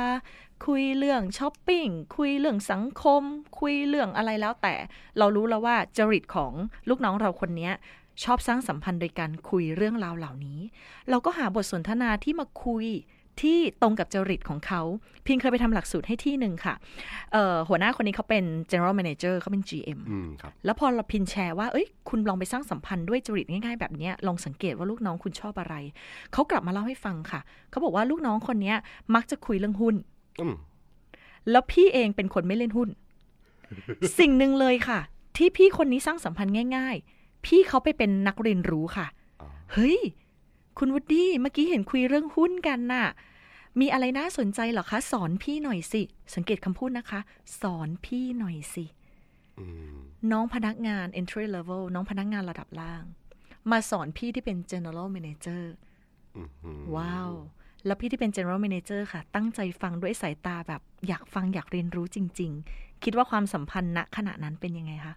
[0.67, 1.87] คุยเรื่องช้อปปิ้ง
[2.17, 3.23] คุยเรื่องสังคม
[3.61, 4.75] คุยเรื่องอะไรแล้วแต่
[5.19, 6.53] เรารู้แล้วว่าจริตของ
[6.89, 7.71] ลูกน้องเราคนนี้
[8.25, 10.61] ชอบสร้างสัมพันธ์โดยการคุยเรื่องราวเหล่านี้
[11.11, 12.87] เราก็หาบทสนทนาที่มาคุย
[13.43, 14.83] ที่ตรงกับจริตของเขา
[15.25, 16.75] เพียงเคยไปทำหลักสูตรให้ที่หนึ่งค่ะ
[17.33, 25.75] เอ่อหัวหน้าคนนี้เขาเป็น general manager เขาเป็น GM อืมครับแล้วพอเราพินแชร์ว่าเอ้ยคุณลองไปสร้างสัมพันธ์ด้วยจริตง่ายๆ แบบเนี้ยลองสังเกตว่าลูกน้องคุณชอบอะไร
[26.33, 28.77] เขากลับมาเล่าให้ฟังค่ะ เขาบอกว่าลูกน้องคนเนี้ย
[29.15, 29.95] มักจะคุยเรื่องหุ้น
[30.41, 30.55] อืม
[31.51, 32.89] แล้วพี่เองเป็นคนไม่เล่นหุ้น
[34.19, 35.01] สิ่งหนึ่งเลยค่ะ
[35.37, 39.07] ที่พี่คนนี้สร้างสัมพันธ์ง่าย ๆ พี่เขาไปเป็นนักเรียนรู้ค่ะ
[39.41, 39.99] อ๋อเฮ้ย
[40.79, 43.07] คุณวุฒิเมื่อกี้เห็นคุยเรื่องหุ้นกันน่ะ
[43.81, 46.03] มีอะไรน่าสนใจเหรอคะ สอนพี่หน่อยสิ
[46.35, 47.21] สังเกตคำพูดนะคะ
[47.61, 48.85] สอนพี่หน่อยสิ
[49.59, 49.97] อืม
[50.33, 53.05] น้องพนักงาน entry level น้องพนักงานระดับล่าง
[53.71, 55.63] มาสอนพี่ที่เป็น general manager
[56.37, 57.31] อืมอืมว้าว
[57.87, 65.15] แล้วพี่ที่เป็น general manager ค่ะ ตั้งใจฟังด้วยสายตาแบบอยากฟังอยากเรียนรู้จริง ๆ คิดว่าความสัมพันธ์ณขณะนั้นเป็นยังไงคะ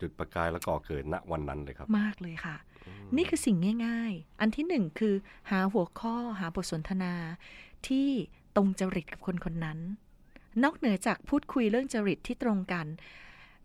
[0.00, 2.56] จุดประกายแล้วก่อเกิดณวันนั้นเลยครับ มากเลยค่ะ
[3.16, 5.14] นี่คือสิ่งง่าย ๆ อันที่หนึ่งคือ
[5.50, 7.14] หาหัวข้อหาบทสนทนา
[7.86, 8.08] ที่
[8.56, 9.78] ตรงจริตกับคนคนนั้น
[10.62, 12.86] นอกเหนือจากพูดคุยเรื่องจริตที่ตรงกัน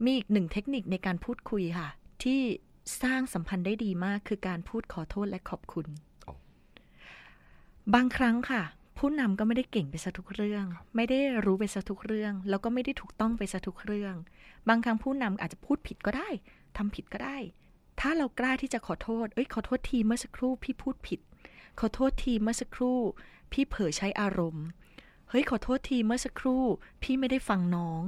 [0.03, 1.89] มีอีกหนึ่งเทคนิคในการพูดคุยค่ะ
[2.23, 2.39] ที่
[3.01, 5.87] สร้างสัมพันธ์ได้ดีมากคือการพูดขอโทษและขอบคุณ
[6.27, 6.35] อ๋อ
[7.93, 8.63] บางครั้งค่ะ
[8.97, 14.15] ผู้นำก็ไม่ได้เก่งไปซะทุกเรื่อง ไม่ได้รู้ไปซะทุกเรื่อง แล้วก็ไม่ได้ถูกต้องไปซะทุกเรื่อง
[14.69, 16.29] บางครั้งผู้นำอาจจะพูดผิดก็ได้
[16.77, 17.37] ทำผิดก็ได้
[17.99, 21.19] ถ้าเรากล้าที่จะขอโทษ เอ้ยขอโทษทีเมื่อสักครู่พี่พูดผิด
[21.79, 22.99] ขอโทษทีเมื่อสักครู่
[23.51, 24.65] พี่เผลอใช้อารมณ์
[25.29, 26.63] เฮ้ยขอโทษทีเมื่อสักครู่
[27.03, 28.03] พี่ไม่ได้ฟังน้อง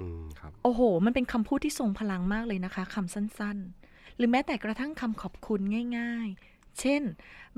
[0.00, 5.60] อืมครับโอ้โห มันเป็นคำพูดที่ทรงพลังมากเลยนะคะคำสั้นๆ หรือแม้แต่กระทั่งคำขอบคุณ
[5.98, 7.02] ง่าย ๆ เช่น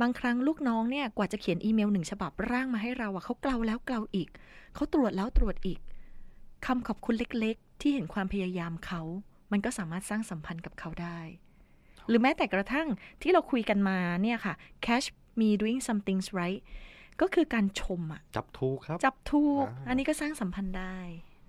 [0.00, 4.28] บางครั้งลูกน้องเนี่ยกว่าจะเขียนอีเมลหนึ่งฉบับร่างมาให้เราอะเขาเกลาแล้วเกลาอีก
[4.74, 5.78] เขาตรวจแล้วตรวจอีก
[6.66, 9.02] คำขอบคุณเล็กๆ ที่เห็นความพยายามเขา
[9.52, 11.18] มันก็สามารถสร้างสัมพันธ์กับเขาได้
[12.08, 12.88] หรือแม้แต่กระทั่ง
[13.22, 14.54] ที่เราคุยกันมาเนี่ยค่ะ
[14.86, 15.08] catch
[15.40, 16.60] me doing something right
[17.20, 20.98] ก็คือการชมอะจับทูกครับ จับถูกอ่าอันนี้ก็สร้างสัมพันธ์ได้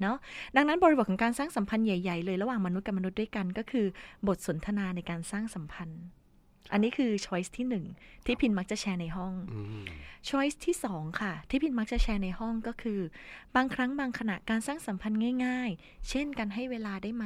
[0.01, 0.17] เนาะ
[0.55, 3.85] ดังนั้นบริบทของการสร้างสัมพันธ์ใหญ่ ๆ เลยระหว่างมนุษย์กับมนุษย์ด้วยกันก็คือ
[4.27, 6.03] บทสนทนาในการสร้างสัมพันธ์
[6.71, 7.85] อันนี้คือ choice ที่หนึ่ง
[8.25, 9.83] ที่พินมักจะแชร์ในห้องอืม
[10.29, 12.99] choice ที่สองค่ะ ที่พินมักจะแชร์ในห้องก็คือ
[13.55, 17.25] บางครั้งบางขณะการสร้างสัมพันธ์ง่าย ๆ เช่นการให้เวลาได้ไหม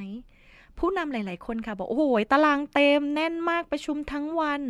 [0.78, 4.62] ผู้นำหลายๆคนค่ะ บอก โอ้โหตารางเต็มแน่นมากประชุมทั้งวัน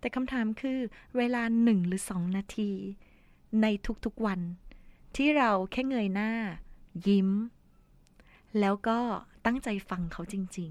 [0.00, 0.78] แต่คำถามคือ
[1.16, 2.70] เวลาหนึ่งหรือสองนาที
[3.62, 3.66] ใน
[4.04, 4.40] ทุกๆวัน
[5.16, 6.30] ที่เราแค่เงยหน้า
[7.06, 7.30] ยิ้ม
[8.60, 8.98] แล้วก็
[9.46, 10.70] ตั้งใจฟังเขาจริง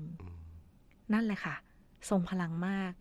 [0.57, 1.55] ๆ นั่นแหละค่ะ
[2.09, 2.93] ทรงพลังมาก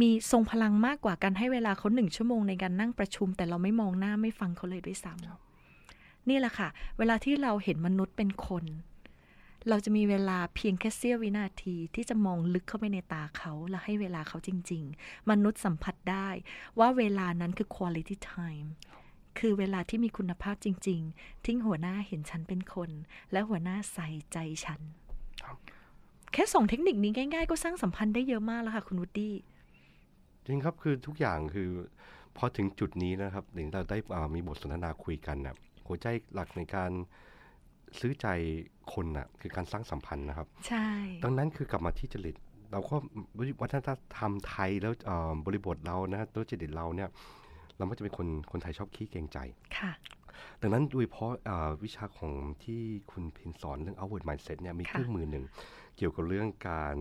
[0.00, 8.64] มีทรงพลังมากกว่าการให้เวลาเขาหนึ่งชั่วโมงในการนั่งประชุม แต่เราไม่มองหน้าไม่ฟังเขาเลยด้วยซ้ำนี่แหละค่ะ เวลาที่เราเห็นมนุษย์เป็นคน
[9.68, 16.28] เราจะมีเวลาเพียงแค่เสี้ยววินาทีที่จะมองลึกเข้าไปในตาเขาและให้เวลาเขาจริง ๆ มนุษย์สัมผัสได้
[16.78, 18.68] ว่าเวลานั้นคือ quality time
[19.38, 22.90] คือเวลาที่มีคุณภาพจริง ๆ ทิ้งหัวหน้าเห็นฉันเป็นคน
[23.32, 24.80] และหัวหน้าใส่ใจฉัน
[25.42, 25.56] ครับ
[26.32, 29.30] แค่ส่งเทคนิคนี้ง่าย ๆ ก็สร้างสัมพันธ์ได้เยอะมากแล้วค่ะคุณวุฒิ
[30.46, 31.70] จริงครับคือทุกอย่างคือ
[32.36, 36.90] พอถึงจุดนี้นะครับถึงเราได้อ่ามีบทสนทนาคุยกันนะหัวใจหลักในการ
[38.00, 38.26] ซื้อใจ
[38.94, 40.86] คนนะคือการสร้างสัมพันธ์นะครับ ใช่
[41.24, 42.36] ดังนั้นคือกลับมาที่จริต
[42.72, 42.96] เราก็
[43.62, 43.80] วัฒน
[44.16, 47.08] ธรรมไทยแล้วเอ่อบริบทเรานะตัวจริตเราเนี่ย
[47.76, 49.38] เราไม่จะเป็นคนคนไทยชอบขี้เกรงใจ
[49.78, 49.92] ค่ะ
[50.62, 52.32] ดังนั้นโดยเฉพาะอ่าวิชาของ
[52.64, 55.44] ที่คุณพินสอนเรื่อง outward mindset เนี่ยมีค่ะเครื่องมือหนึ่ง
[55.96, 56.96] เกี่ยวกับเรื่องการ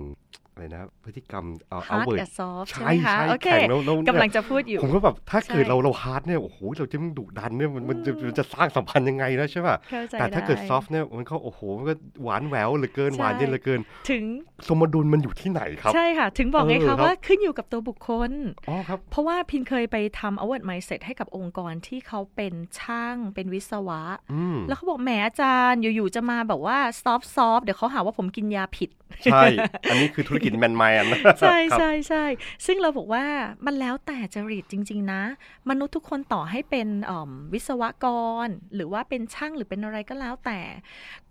[0.59, 11.93] อะไรนะ พฤติกรรมเอ่อ hard outward กับ soft ใช่ใช่ไหมคะใช่โอเคแข่งแล้วแล้วเนี่ย กำลังจะพูดอยู่ ผมก็แบบถ้าเกิดใช่ เราเรา hard เนี่ยโอ้โหเราจะมันดุดันเนี่ยมันมันจะมันจะสร้างสัมพันธ์ยังไงนะใช่ป่ะเข้าใจแต่ถ้าเกิด soft เนี่ยมันก็โอ้โหมันก็
[12.23, 14.23] หวานแหววเหลือเกินใช่หวานเย็นเหลือเกิน ถึง
[14.67, 18.31] สมดุลมันอยู่ที่ไหนครับ ใช่ค่ะ ถึงบอกไงเออครัคะบ ว่าขึ้นอยู่กับตัวบุคคล
[18.69, 24.01] อ๋อครับ เพราะว่าพินเคยไปทำ outward mindset ให้กับองค์กรที่เขาเป็นช่างเป็นวิศวะ
[24.33, 28.89] อืมแล้วเขาบอกแหมอาจารย์อยู่ๆจะมาแบบว่า soft soft เดี๋ยวเขาหาว่าผมกินยาผิด
[29.31, 29.43] ใช่
[29.89, 32.25] อันนี้คือธุรกิจแมนแมนนะใช่ครับใช่ใช่
[32.65, 33.25] ซึ่งเราบอกว่า
[33.65, 35.21] มันแล้วแต่จริตจริง ๆ นะ
[35.69, 38.05] มนุษย์ทุกคนต่อให้เป็นอ่อมวิศวก
[38.45, 40.59] ร หรือว่าเป็นช่างหรือเป็นอะไรก็แล้วแต่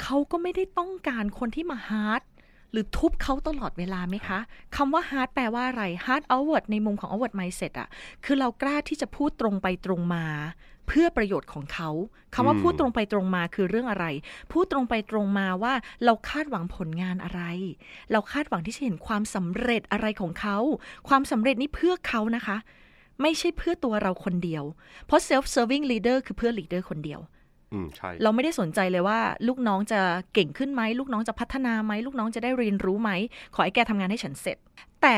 [0.03, 2.23] เขาก็ไม่ได้ต้องการคนที่มา hard
[2.73, 4.39] หรือทุบเขาตลอดเวลาไหมคะ
[4.77, 7.89] คำว่า hard แปลว่าอะไร hard outward ในมุมของ outward mindset อะ
[8.25, 10.25] คือเรากล้าที่จะพูดตรงไปตรงมา
[10.89, 11.91] เพื่อประโยชน์ของเขา
[12.35, 14.07] คำว่าอืมพูดตรงไปตรงมาคือเรื่องอะไร
[14.53, 15.75] พูดตรงไปตรงมาว่า
[16.05, 17.43] เราคาดหวังผลงานอะไร
[18.13, 20.59] เราคาดหวังที่จะเห็นความสำเร็จอะไรของเขา
[21.09, 22.57] ความสำเร็จนี่เพื่อเขานะคะ
[23.23, 24.65] ไม่ใช่เพื่อตัวเราคนเดียว
[25.07, 27.21] เพราะ self serving leader คือเพื่อ leader คนเดียว
[27.73, 30.01] อืมใช่เราไม่ได้สนใจเลยว่า ลูกน้องจะ
[30.35, 33.11] เก่งขึ้นไหมลูกน้องจะพัฒนาไหมลูกน้องจะได้เรียนรู้ไหม
[33.55, 34.59] ขอให้แกทำงานให้ฉันเสร็จ
[35.03, 35.17] แต่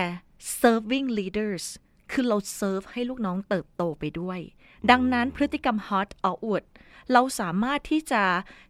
[0.60, 1.64] serving leaders
[2.12, 4.40] คือเรา serve ให้ลูกน้องเติบโตไปด้วย
[4.90, 6.66] ดังนั้นพฤติกรรม hard outward
[7.12, 8.22] เราสามารถที่จะ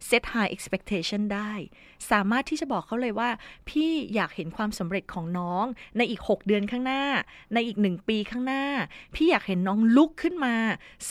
[0.08, 1.52] set high expectation ได้
[2.10, 3.30] สามารถที่จะบอกเขาเลยว่า
[3.68, 5.64] พี่อยากเห็นความสำเร็จของน้อง
[5.96, 7.04] ในอีก 6 เดือนข้างหน้า
[7.54, 8.64] ในอีกหนึ่งปีข้างหน้า
[9.14, 10.56] พี่อยากเห็นน้องลุกขึ้นมา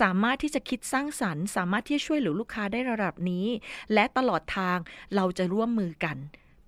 [0.01, 3.45] สามารถที่จะคิดสร้างสรรค์ สามารถที่จะช่วยเหลือลูกค้าได้ระดับนี้
[3.93, 4.77] และตลอดทาง
[5.15, 6.17] เราจะร่วมมือกัน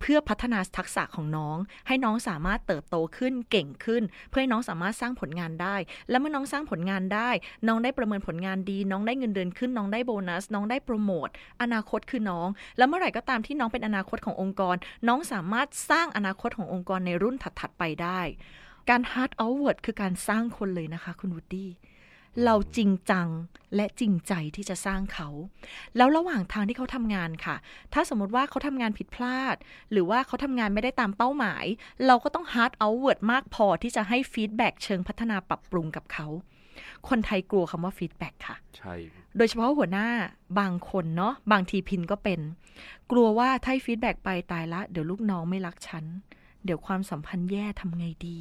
[0.01, 5.75] เพื่อพัฒนาทักษะของน้อง ให้น้องสามารถเติบโตขึ้นเก่งขึ้น เพื่อให้น้องสามารถสร้างผลงานได้
[6.09, 7.29] และเมื่อน้องสร้างผลงานได้
[7.67, 11.27] น้องได้ประเมินผลงานดี น้องได้เงินเดือนขึ้น น้องได้โบนัส น้องได้โปรโมท
[11.61, 14.75] อนาคตคือน้อง แล้วเมื่อไหร่ก็ตามที่น้องเป็นอนาคตขององค์กร
[15.07, 18.21] น้องสามารถสร้างอนาคตขององค์กรในรุ่นถัดๆไปได้
[18.89, 21.69] การ hard outward คือการสร้างคนเลยนะคะ คุณวูดดี้
[22.45, 23.27] เราจริงจัง
[23.75, 25.29] และจริงใจที่จะสร้างเขา
[25.97, 27.55] แล้วระหว่างทางที่เขาทำงานค่ะ
[27.93, 29.55] ถ้าสมมติว่าเขาทำงานผิดพลาด
[29.91, 31.65] หรือว่าเขาทำงานไม่ได้ตามเป้าหมาย
[32.05, 36.27] เราก็ต้อง hard outward มากพอที่จะให้ feedback เชิงพัฒนาปรับปรุงกับเขา
[37.09, 38.93] คนไทยกลัวคำว่า feedback ค่ะ ใช่
[39.37, 40.09] โดยเฉพาะหัวหน้า
[40.59, 42.39] บางคนเนาะบางทีพินก็เป็น
[43.11, 46.05] กลัวว่าถ้า feedback ไปตายละ เดี๋ยวลูกน้องไม่รักฉัน
[46.65, 48.39] เดี๋ยวความสัมพันธ์แย่ทำไงดี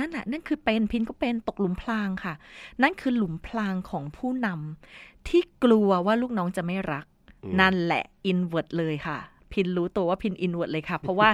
[0.00, 2.34] นั่นแหละนั่นคือเป็นพินก็เป็นตกหลุมพรางค่ะ
[2.82, 7.06] นั่นคือหลุมพรางของผู้นำที่กลัวว่าลูกน้องจะไม่รัก
[7.44, 9.18] อืมนั่นแหละอินเว r ร์เลยค่ะ
[9.52, 11.30] พินรู้ตัวว่าพินอินเว r ร์เลยค่ะ เพราะว่า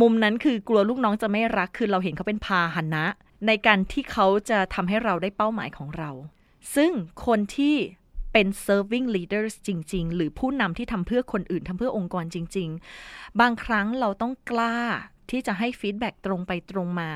[0.00, 3.04] มุมนั้นคือกลัวลูกน้องจะไม่รัก คือเราเห็นเขาเป็นพาหนะ
[3.46, 6.10] ในการที่เขาจะทำให้เราได้เป้าหมายของเรา
[6.74, 6.90] ซึ่ง
[7.26, 7.76] คนที่
[8.32, 12.68] เป็น serving leaders จริง ๆ หรือผู้นำที่ทำเพื่อคนอื่นทำเพื่อองค์กรจริง
[13.04, 14.78] ๆ บางครั้งเราต้องกล้า
[15.30, 17.10] ที่จะให้ feedback ตรงไปตรงมา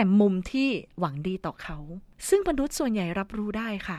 [0.00, 1.78] แต่มุมที่หวังดีต่อเขา
[2.28, 3.98] ซึ่งมนุษย์ส่วนใหญ่รับรู้ได้ค่ะ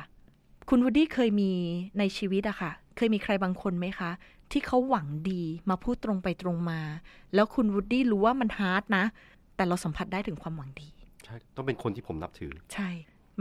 [0.69, 1.51] คุณวูดดี้เคยมี
[1.99, 4.11] ในชีวิตอะค่ะ เคยมีใครบางคนไหมคะ
[4.51, 6.81] ที่เขาหวังดีมาพูดตรงไปตรงมา
[7.35, 9.05] แล้วคุณวูดดี้รู้ว่ามัน hard นะ
[9.55, 10.89] แต่เราสัมผัสได้ถึงความหวังดี
[11.25, 12.89] ใช่ ต้องเป็นคนที่ผมนับถือ ใช่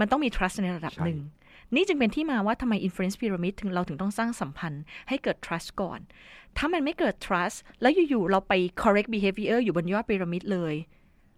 [0.00, 1.20] มันต้องมี trust ในระดับใช่หนึ่ง
[1.74, 6.00] นี่จึงเป็นที่มาว่าทำไม influence pyramid ถึงเราถึงต้องสร้างสัมพันธ์ให้เกิด trust ก่อน
[6.56, 10.76] ถ้ามันไม่เกิด trust แล้วอยู่ๆเราไป correct behavior อยู่บนยอดพีระมิดเลย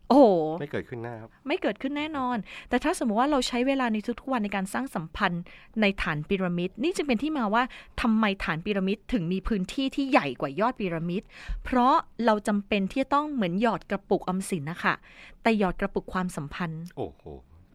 [0.09, 0.27] โอ้โห
[0.61, 2.37] ไม่เกิดขึ้นหน้าครับ ไม่เกิดขึ้นแน่นอน
[2.69, 5.43] แต่ถ้าสมมติว่าเราใช้เวลาในทุกๆวันในการสร้างสัมพันธ์
[5.81, 7.63] ในฐานพีระมิด นี่จึงเป็นที่มาว่า
[8.01, 11.23] ทำไมฐานพีระมิดถึงมีพื้นที่ที่ใหญ่กว่ายอดพีระมิด
[11.65, 14.95] เพราะเราจำเป็นที่จะต้องเหมือนหยอดกระปุกออมสินนะคะ
[15.43, 17.23] แต่หยอดกระปุกความสัมพันธ์ โอ้โห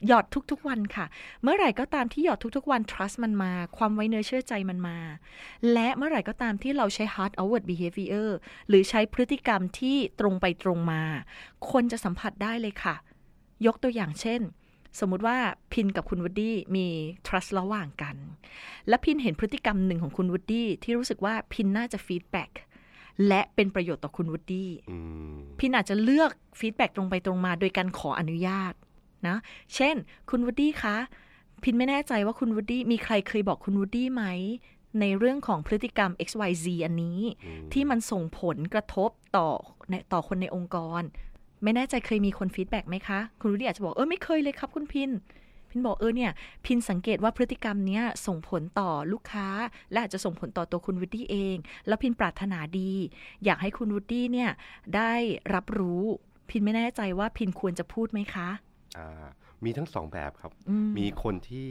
[0.08, 1.06] หยอดทุกๆวันค่ะ
[1.44, 4.98] เมื่อไหร่ก็ตามที่หยอดทุกๆวัน trust มันมา ความไว้เนื้อเชื่อใจมันมา
[5.74, 8.30] และเมื่อไหร่ก็ตามที่เราใช้ hard outward behavior
[8.68, 11.04] หรือใช้พฤติกรรมที่ตรงไปตรงมา
[11.72, 12.96] คนจะสัมผัสได้เลยค่ะ
[13.66, 14.42] ยกตัวอย่างเช่น
[15.00, 15.38] สมมุติว่า
[15.74, 16.88] พินกับคุณวูดดี้มี
[17.28, 18.16] trust ระหว่างกัน
[18.88, 22.52] และพินเห็นพฤติกรรมหนึ่งของคุณวูดดี้ที่รู้สึกว่าพินน่าจะ feedback
[23.28, 24.98] และเป็นประโยชน์ต่อคุณวูดดี้อื
[25.36, 28.74] มพินอาจจะเลือกfeedback ตรงไปตรงมา โดยการขออนุญาต
[29.28, 29.36] นะ
[29.76, 29.96] เช่น
[30.30, 30.98] คุณวูดดี้คะ
[31.64, 34.24] พินไม่แน่ใจว่าคุณวูดดี้มีใครเคยบอกคุณวูดดี้ไหม
[35.00, 39.50] ในเรื่องของพฤติกรรม XYZ อันนี้อืมที่มันส่งผลกระทบต่อ
[39.90, 41.02] ในต่อคนในองค์กร
[41.64, 45.12] ไม่แน่ใจเคยมีคน feedback ไหมคะ คุณวูดดี้อาจจะบอกเออไม่เคยเลยครับคุณพิน
[45.70, 46.32] พินบอกเออเนี่ย
[46.66, 49.48] พินสังเกตว่าพฤติกรรมเนี้ยส่งผลต่อลูกค้า
[49.92, 51.56] และอาจจะส่งผลต่อตัวคุณวูดดี้เอง
[51.88, 52.94] แล้วพินปรารถนาดี
[53.46, 54.50] อยากให้คุณวูดดี้เนี่ย
[54.96, 55.14] ได้
[55.54, 56.04] รับรู้
[56.50, 58.67] พินไม่แน่ใจว่าพินควรจะพูดไหมคะอ่า
[59.66, 61.70] มีทั้งสองแบบครับอืมมีคนที่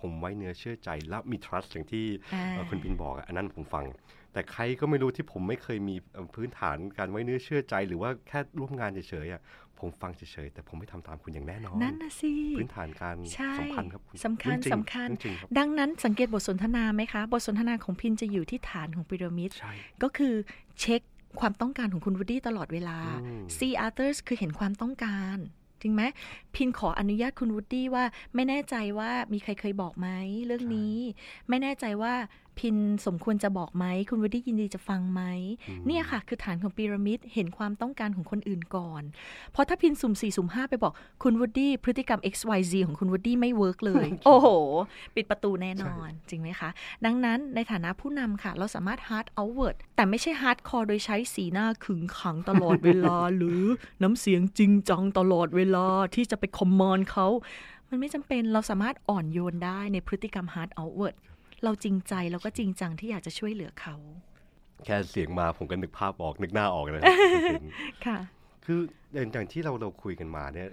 [0.00, 3.84] ผมไว้เนื้อเชื่อใจและมี trust อย่างที่อ่าเอ่อคุณพินบอกอะอันนั้นผมฟัง
[4.32, 9.42] แต่ใครก็ไม่รู้ที่ผมไม่เคยมีเอ่อพื้นฐานการไว้เนื้อเชื่อใจ หรือว่าแค่ร่วมงานเฉยๆอะ
[9.78, 20.34] ผมฟังเฉยๆแต่ผมไม่ทำตามคุณอย่างแน่นอน นั่นนะสิพื้นฐานการใช่สัมพันธ์ครับณสำคัญเรื่องจริงสำคัญเรื่องจริงครับดังนั้นสังเกตบทสนทนาไหมคะ บทสนทนาของพินจะอยู่ที่ฐานของพีระมิดใช่ก็คือ
[20.80, 21.00] เช็ค
[21.40, 25.38] ความต้องการของคุณวูดดี้ตลอดเวลาอืม see others คือเห็นความต้องการ
[25.82, 26.02] จริงไหม
[26.54, 30.08] พินขออนุญาตคุณวูดดี้ว่าไม่แน่ใจว่ามีใครเคยบอกไหม
[30.46, 30.96] เรื่องนี้
[31.48, 32.14] ไม่แน่ใจว่า
[32.60, 35.22] พินสมควรจะบอกไหม คุณวูดดี้ยินดีจะฟังไหม
[35.86, 39.02] เนี่ยค่ะ คือฐานของพีระมิดเห็นความต้องการของคนอื่นก่อน
[39.52, 40.92] เพราะถ้าพินสุ่มสี่สุ่มห้าไปบอก
[41.22, 44.48] คุณวูดดี้พฤติกรรม XYZ ของคุณวูดดี้ไม่ work เลย โอ้โห
[45.14, 46.70] ปิดประตูแน่นอน จริงไหมคะ
[47.04, 53.62] ดังนั้นในฐานะผู้นำค่ะ เราสามารถ hard outward แต่ไม่ใช่ hard core โดยใช้สีหน้าขึงขังตลอดเวลา หรือ
[54.02, 57.28] น้ำเสียงจริงจังตลอดเวลาที่จะไป command เขา
[57.88, 61.16] มันไม่จำเป็นเราสามารถอ่อนโยนได้ในพฤติกรรม hard outward
[61.64, 63.96] เราจริงใจแล้วก็จริงจังที่อยากจะช่วยเหลือเขา
[64.84, 67.02] แค่เสียงมาผมก็นึกภาพออกนึกหน้าออกเลย
[68.06, 68.18] ค่ะ
[68.64, 68.80] คือ
[69.14, 70.68] อย่างที่เราเราคุยกันมาเนี่ย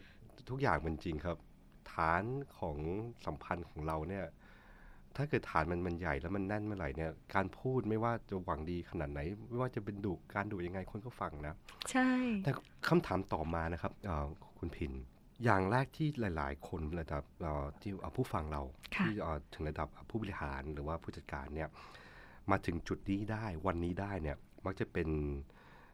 [0.50, 1.38] ทุกอย่างมันจริงครับ
[1.91, 2.24] ฐาน
[2.60, 2.78] ของ
[3.26, 4.26] สัมพันธ์ของเราเนี่ย
[5.15, 9.19] ถ้าเกิดฐานมันมันใหญ่แล้วมันแน่นเมื่อไหร่เนี่ย การพูดไม่ว่าจะหวังดีขนาดไหน
[9.50, 11.54] ไม่ว่าจะเป็นดุการดุยังไงคนก็ฟังนะ
[11.91, 12.10] ใช่
[12.43, 12.52] แต่
[12.89, 14.28] คำถามต่อมานะครับเอ่อ
[14.60, 14.91] คุณพิน
[15.43, 18.62] อย่างแรกที่หลาย ๆ คนระดับเอ่อที่เอ่อผู้ฟังเรา
[18.95, 21.69] ค่ะที่เอ่อถึงระดับผู้บริหารหรือว่าผู้จัดการเนี่ย
[22.52, 25.10] มาถึงจุดนี้ได้วันนี้ได้เนี่ยมักจะเป็น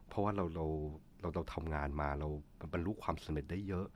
[0.08, 0.66] เพราะว่าเราเรา
[1.20, 2.28] เราเราทำงานมาเรา
[2.72, 3.86] บรรลุความสำเร็จได้เยอะ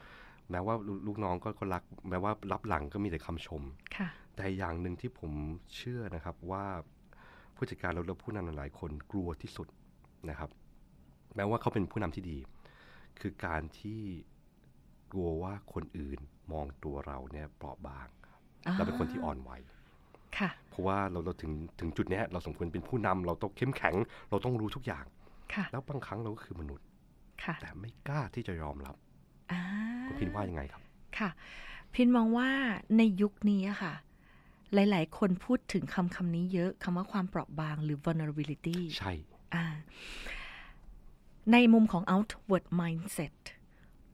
[0.51, 3.63] แม้ว่าลูลูกน้องก็ก็รัก แม้ว่ารับหลังก็มีแต่คำชม
[3.97, 5.33] ค่ะแต่อย่างหนึ่งที่ผม
[5.77, 6.65] เชื่อนะครับว่า
[7.57, 9.69] ผู้จัดการเราและผู้นำหลายๆคนกลัวที่สุด
[10.31, 10.51] นะครับ
[11.37, 12.39] แม้ว่าเขาเป็นผู้นำที่ดี
[13.21, 14.01] คือการที่
[15.13, 16.21] กลัวว่าคนอื่น
[16.53, 18.09] มองตัวเราเนี่ยเปราะบาง
[18.75, 19.51] เราเป็นคนที่อ่อนไหว
[20.39, 23.95] ค่ะเพราะว่าเราเราถึงถึงจุดเนี้ยเราสมควรเป็นผู้นำเราต้องเข้มแข็ง
[24.31, 25.05] เราต้องรู้ทุกอย่าง
[25.55, 26.87] ค่ะแล้วบางครั้งเราก็คือมนุษย์
[27.45, 28.95] ค่ะแต่ไม่กล้าที่จะยอมรับ
[29.53, 29.61] อ่า
[30.07, 30.83] คุณพินว่ายังไงครับ
[31.19, 31.31] ค่ะ
[31.95, 32.51] พินมองว่า
[32.97, 33.95] ในยุคนี้อะค่ะ
[34.75, 39.13] หลาย ๆ คนพูดถึงคำคำนี้เยอะคำว่าความเปราะบางหรือ vulnerability ใช่
[39.55, 39.65] อ่า
[41.53, 43.37] ในมุมของ outward mindset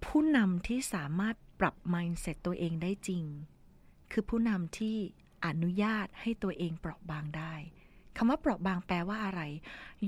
[0.04, 3.24] ผู้นำที่สามารถปรับ mindset ตัวเองได้จริง
[4.12, 4.96] คือผู้นำที่
[5.46, 7.54] อนุญาตให้ตัวเองเปราะบางได้
[8.16, 9.40] คำว่าเปราะบางแปลว่าอะไร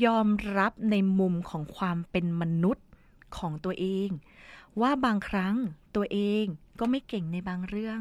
[0.05, 0.29] ยอม
[0.59, 2.87] รับในมุมของความเป็นมนุษย์
[3.39, 4.09] ของตัวเอง
[4.81, 5.55] ว่าบางครั้ง
[5.97, 6.45] ตัวเอง
[6.81, 8.01] ก็ไม่เก่งในบางเรื่อง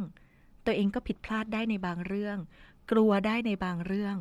[0.65, 2.38] ตัวเองก็ผิดพลาดได้ในบางเรื่อง
[2.91, 4.15] กลัวได้ในบางเรื่อง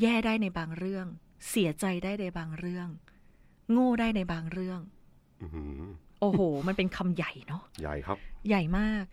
[0.00, 1.06] แย่ได้ในบางเรื่อง
[1.48, 2.88] เสียใจได้ในบางเรื่อง
[3.70, 4.80] โง่ได้ในบางเรื่อง
[6.20, 9.04] โอ้โห มันเป็นคำใหญ่เนาะใหญ่ครับ ใหญ่มาก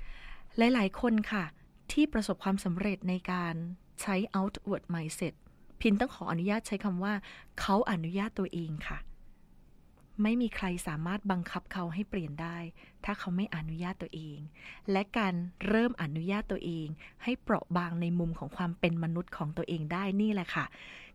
[0.58, 1.46] หลาย ๆ คนค่ะ
[1.92, 3.56] ที่ประสบความสำเร็จในการ
[4.02, 5.34] ใช้ outward mindset
[5.80, 7.14] พินต้องขออนุญาตใช้คำว่า
[7.60, 9.00] เขาอนุญาตตัวเองค่ะ
[10.22, 12.58] ไม่มีใครสามารถบังคับเขาให้เปลี่ยนได้
[13.06, 14.38] ถ้าเขาไม่อนุญาตตัวเอง
[14.92, 15.34] และการ
[15.68, 16.88] เริ่มอนุญาตตัวเอง
[17.24, 20.66] ให้เปราะบางในมุมของความเป็นมนุษย์ของตัวเองได้นี่แหละค่ะ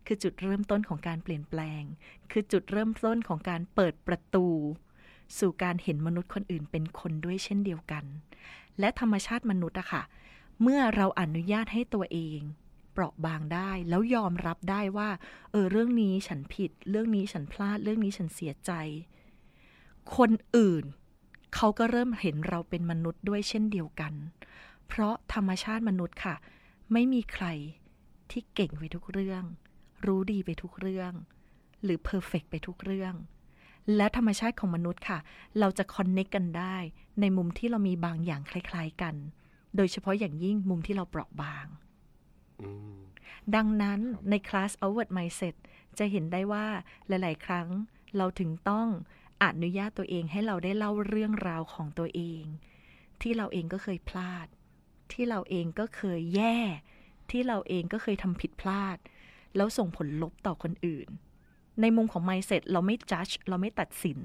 [0.05, 1.83] คือจุดเริ่มต้นของการเปลี่ยนแปลง
[2.31, 4.47] คือจุดเริ่มต้นของการเปิดประตู
[5.37, 8.05] สู่การเห็นมนุษย์คนอื่นเป็นคนด้วยเช่นเดียวกัน
[8.79, 10.03] และธรรมชาติมนุษย์อะค่ะ
[10.61, 12.39] เมื่อเราอนุญาตให้ตัวเอง
[12.91, 15.09] เปราะบางได้ แล้วยอมรับได้ว่า
[15.51, 18.71] เออเรื่องนี้ฉันผิด เรื่องนี้ฉันพลาด เรื่องนี้ฉันเสียใจ
[20.15, 20.83] คนอื่น
[21.55, 24.13] เขาก็เริ่มเห็นเราเป็นมนุษย์ด้วยเช่นเดียวกัน
[24.87, 26.35] เพราะธรรมชาติมนุษย์ค่ะ
[26.91, 27.45] ไม่มีใคร
[28.31, 29.43] ที่เก่งไปทุกเรื่อง
[30.05, 31.13] รู้ดีไปทุกเรื่อง
[31.83, 33.13] หรือ perfect ไปทุกเรื่อง
[33.95, 35.19] และธรรมชาติของมนุษย์ค่ะ
[35.59, 36.77] เราจะ connect กันได้
[37.21, 39.15] ในมุมที่เรามีบางอย่างคล้าย ๆกัน
[39.75, 41.65] โดยเฉพาะอย่างยิ่งมุมที่เราเปราะบาง
[42.61, 42.97] อืม
[43.55, 45.55] ดังนั้นใน class Outward Mindset
[45.97, 46.65] จะเห็นได้ว่า
[47.07, 47.67] หลาย ๆ ครั้ง
[48.17, 48.87] เราถึงต้อง
[49.43, 52.43] อนุญาตตัวเองให้เราได้เล่าเรื่องราวของตัวเอง
[53.21, 54.47] ที่เราเองก็เคยพลาด
[55.11, 56.57] ที่เราเองก็เคยแย่
[57.31, 58.97] ที่เราเองก็เคยทำผิดพลาด
[59.55, 61.07] แล้วส่งผลลบต่อคนอื่น
[61.81, 64.19] ในมุมของ mindset เราไม่ judge เราไม่ตัดสิน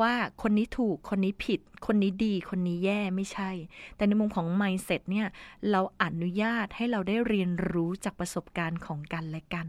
[0.00, 0.12] ว่า
[0.42, 3.50] คนนี้ถูกคนนี้ผิด คนนี้ดี คนนี้แย่ไม่ใช่
[3.96, 5.26] แต่ในมุมของ mindset เนี่ย
[5.70, 9.68] เราอนุญาตให้เราได้เรียนรู้จากประสบการณ์ของกันและกัน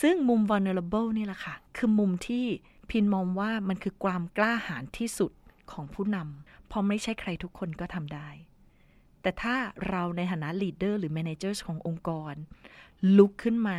[0.00, 2.46] ซึ่งมุม vulnerable นี่แหละค่ะ คือมุมที่
[2.90, 5.32] พินมองว่ามันคือความกล้าหาญที่สุด
[5.72, 8.28] ของผู้นำเพราะไม่ใช่ใครทุกคนก็ทำได้
[9.22, 9.54] แต่ถ้า
[9.88, 12.34] เราในฐานะ leader หรือ manager ขององค์กร
[13.16, 13.78] ลุกขึ้นมา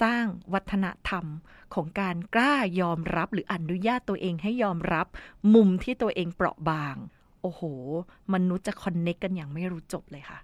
[0.00, 1.26] สร้างวัฒนธรรม
[1.74, 5.06] ของการกล้ายอมรับหรืออนุญาตตัวเองให้ยอมรับ
[5.54, 6.96] มุมที่ตัวเองเปราะบาง
[7.42, 7.62] โอ้โห
[8.34, 10.38] มนุษย์จะคอนเน็กกันอย่างไม่รู้จบเลยค่ะ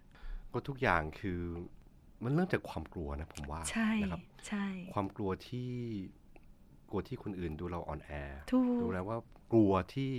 [0.52, 1.40] ก็ทุกอย่างคือ
[2.24, 5.70] มันเริ่มจากความกลัวนะผมว่าใช่นะครับใช่ความกลัวที่
[6.88, 8.10] กลัวที่คนอื่นดูเราอ่อนแอ
[8.52, 9.18] ถูกดูแล้วว่า
[9.52, 10.12] กลัวที่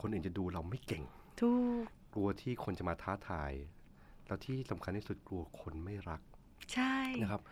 [0.00, 1.04] คนอื่นจะดูเราไม่เก่ง
[1.40, 3.52] ถูกกลัวที่คนจะมาท้าทาย
[4.26, 6.20] แล้วที่สำคัญที่สุดกลัวคนไม่รัก
[6.72, 7.42] ใช่นะครับ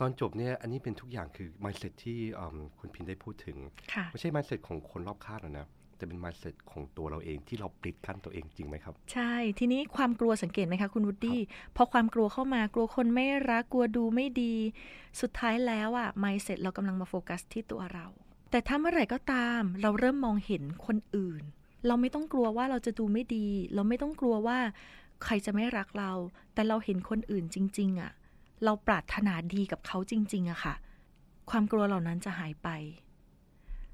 [0.00, 3.56] ตอนจบเนี่ยอันนี้เป็นทุกอย่างคือ mindset ที่อืมคุณพินได้พูดถึง
[3.92, 11.40] ค่ะไม่ใช่ mindset ของคนรอบข้างหรอกนะแต่เป็น mindset ของตัวเราเองที่เราปิดกั้นตัวเองจริงไหมครับ ใช่ทีนี้ความกลัวสังเกตไหมคะคุณวูดดี้
[11.76, 14.54] พอความกลัวเข้ามากลัวคนไม่รักกลัวดูไม่ดี
[15.20, 18.06] สุดท้ายแล้วอะ mindset เรากำลังมาโฟกัสที่ตัวเรา
[18.50, 21.42] แต่ถ้าเมื่อไหร่ก็ตามเราเริ่มมองเห็นคนอื่น
[21.86, 24.58] เราไม่ต้องกลัวว่าเราจะดูไม่ดี เราไม่ต้องกลัวว่า
[25.24, 26.12] ใครจะไม่รักเรา
[26.54, 28.12] แต่เราเห็นคนอื่นจริง ๆอะ
[28.64, 30.74] เราปรารถนาดีกับเขาจริงๆอะค่ะ
[31.50, 32.68] ความกลัวเหล่านั้นจะหายไป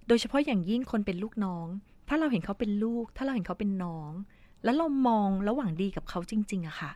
[0.07, 1.67] โดยเฉพาะอย่างยิ่งคนเป็นลูกน้อง
[2.09, 4.11] ถ้าเราเห็นเขาเป็นลูก ถ้าเราเห็นเขาเป็นน้อง
[4.65, 6.91] แล้วเรามองระหว่างดีกับเขาจริงๆอะค่ะ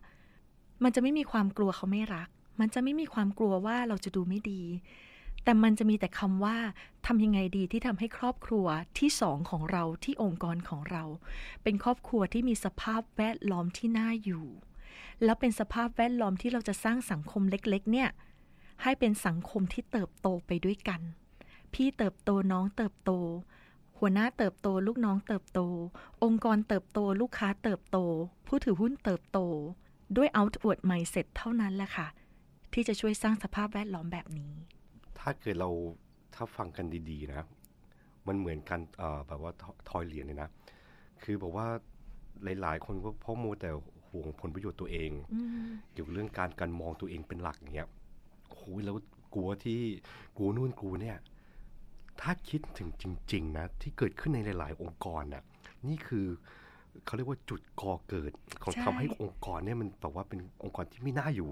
[0.83, 2.28] มันจะไม่มีความกลัวเขาไม่รัก
[2.61, 4.62] มันจะไม่มีความกลัวว่าเราจะดูไม่ดี
[5.44, 6.56] แต่มันจะมีแต่คำว่า
[7.06, 8.66] ทำยังไงดีที่ทำให้ครอบครัว
[8.98, 11.04] ที่สองของเราที่องค์กรของเรา
[11.62, 14.46] เป็นครอบครัวที่มีสภาพแวดล้อมที่น่าอยู่
[15.24, 18.09] แล้วเป็นสภาพแวดล้อมที่เราจะสร้างสังคมเล็ก ๆ เนี่ย
[18.83, 21.00] ให้เป็นสังคมที่เติบโตไปด้วยกัน
[21.74, 23.12] พี่เติบโตน้องเติบโต
[23.98, 25.61] หัวหน้าเติบโตลูกน้องเติบโต
[26.24, 27.98] องค์กรเติบโตลูกค้าเติบโต
[28.46, 29.38] ผู้ถือหุ้นเติบโต
[30.16, 32.06] ด้วย outward mindset เท่านั้นแหละค่ะ
[32.72, 34.52] ที่จะช่วยสร้างสภาพแวดล้อมแบบนี้
[35.18, 35.70] ถ้าเกิดเรา
[36.35, 37.42] ถ้าฟังกันดี ๆ นะ
[38.26, 38.80] มันเหมือนกัน
[39.26, 40.48] แบบว่าททอยเหรียญเลยนะ
[41.22, 41.66] คือบอกว่า
[42.61, 43.70] หลาย ๆ คนก็เพราะมัวแต่
[44.11, 47.88] ห่วงผลประโยชน์ตัวเองอืมเกี่ยวกับเรื่องการการมองตัวเองเป็นหลักอย่างเงี้ย
[48.49, 48.96] โอ้โหแล้ว
[49.35, 49.81] กลัวที่
[50.37, 51.18] กลัวนู่นกลัวเนี่ย
[52.20, 55.42] ถ้าคิดถึงจริง ๆ นะ ที่เกิดขึ้นในหลาย ๆ องค์กรน่ะ
[55.88, 56.27] นี่คือ
[57.05, 61.50] เขาเรียกว่าจุดก่อเกิดของใช่ทำให้องค์กรเนี่ยมันแบบว่าเป็นองค์กรที่ไม่น่าอยู่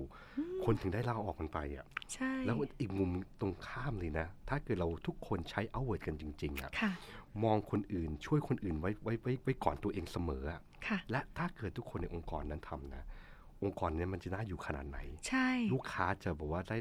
[0.64, 6.92] คนถึงได้ลาออกกันไปอะใช่แล้วอีกมุมตรงข้ามเลยนะ ถ้าเกิดเราทุกคนใช้ outward กันจริง ๆอะค่ะ
[7.44, 13.04] มองคนอื่นช่วยคนอื่นไว้ไว้ไว้ไว้ก่อนตัวเองเสมออะค่ะและถ้าเกิดทุกคนในองค์กรนั้นทำนะ
[13.62, 14.98] องค์กรเนี้มันจะน่าอยู่ขนาดไหน
[15.28, 16.78] ใช่ ลูกค้าจะบอกว่าได้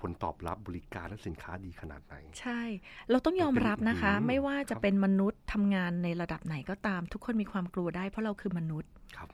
[0.00, 2.60] ผลตอบรับบริการและสินค้าดีขนาดไหน ใช่
[3.10, 9.28] เราต้องยอมรับนะคะอืมไม่ว่าจะครับเป็นมนุษย์ ทำงานในระดับไหนก็ตาม ทุกคนมีความกลัวได้เพราะเราคือมนุษย์ครับ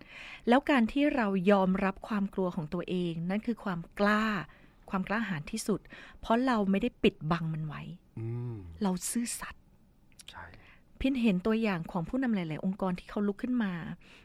[0.49, 4.25] แล้วการที่เรายอมรับความกลัวของตัวเอง นั่นคือความกล้า
[4.91, 5.81] ความกล้าหาญที่สุด
[6.21, 7.83] เพราะเราไม่ได้ปิดบังมันไว้
[8.19, 9.63] อืมเราซื่อสัตย์
[10.31, 10.45] ใช่
[11.01, 13.73] พินเห็นตัวอย่างของผู้นำหลาย ๆ องค์กรที่เขาลุกขึ้นมา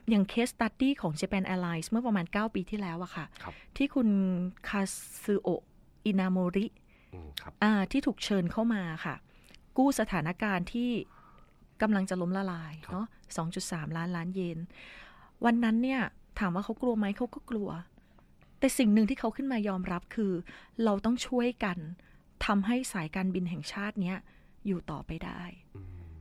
[0.09, 4.09] อย่างเคสตัดดี้ของ Japan Airlines เมื่อประมาณ 9 ปีที่แล้วอะค่ะครับที่คุณ
[4.67, 4.81] คา
[5.23, 5.61] ซึโอะ
[6.05, 6.67] อินาโมริ
[7.13, 9.15] อืมครับอ่าที่ถูกเชิญเข้ามาค่ะ
[9.77, 10.91] กู้สถานการณ์ที่
[11.81, 13.05] กำลังจะล้มละลายเนาะ
[13.51, 14.59] 2.3 ล้านล้านเยน
[15.45, 16.01] วันนั้นเนี่ย
[16.39, 17.69] ถามว่าเขากลัวไหมเขาก็กลัว
[18.59, 20.33] แต่สิ่งหนึ่งที่เขาขึ้นมายอมรับคือ
[20.83, 21.77] เราต้องช่วยกัน
[22.45, 24.17] ทำให้สายการบินแห่งชาติเนี้ย
[24.67, 25.41] อยู่ต่อไปได้
[25.75, 26.11] อืม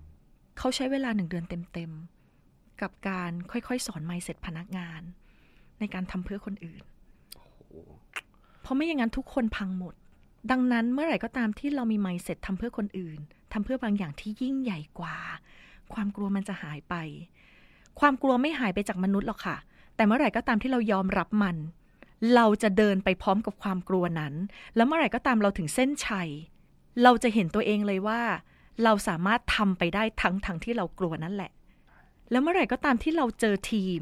[0.58, 5.00] เขาใช้เวลาหนึ่งเดือนเต็มๆ กับการค่อยๆ สอนไมเซ็ตพนักงาน
[5.78, 6.82] ในการทำเพื่อคนอื่น
[7.36, 7.58] โอ้โห
[8.62, 9.94] เพราะไม่อย่างนั้นทุกคนพังหมด
[10.50, 13.18] ดังนั้นเมื่อไหร่ก็ตามที่เรามีไมเซ็ตทำเพื่อคนอื่น
[13.52, 15.16] ทำเพื่อบางอย่างที่ยิ่งใหญ่กว่า
[15.92, 16.94] ความกลัวมันจะหายไป
[18.00, 19.56] ความกลัวไม่หายไปจากมนุษย์หรอกค่ะ
[19.96, 21.56] แต่เมื่อไหร่ก็ตามที่เรายอมรับมัน
[22.34, 24.34] เราจะเดินไปพร้อมกับความกลัวนั้น
[24.76, 26.30] แล้วเมื่อไหร่ก็ตามเราถึงเส้นชัย
[27.02, 28.20] เราจะเห็นตัวเองเลยว่า
[28.84, 31.50] เราสามารถทำไปได้ทั้งทั้งที่เรากลัวนั่นแหละ
[32.30, 34.00] แล้วเมื่อไหร่ก็ตามที่เราเจอทีม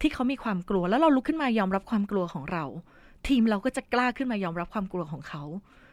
[0.00, 2.64] ที่เขามีความกลัวแล้วเราลุกขึ้นมายอมรับความกลัวของเรา
[3.28, 5.42] ทีมเราก็จะกล้าขึ้นมายอมรับความกลัวของเขา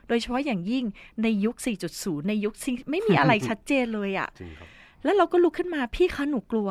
[0.08, 0.86] โดยเฉพาะอย่างยิ่ง
[1.24, 1.56] ในยุค
[1.92, 4.68] 4.0 ในยุคที่ไม่มีอะไรชัดเจนเลยอะจริงครับ
[5.04, 6.70] แล้วเราก็ลุกขึ้นมาพี่คะหนูกลัว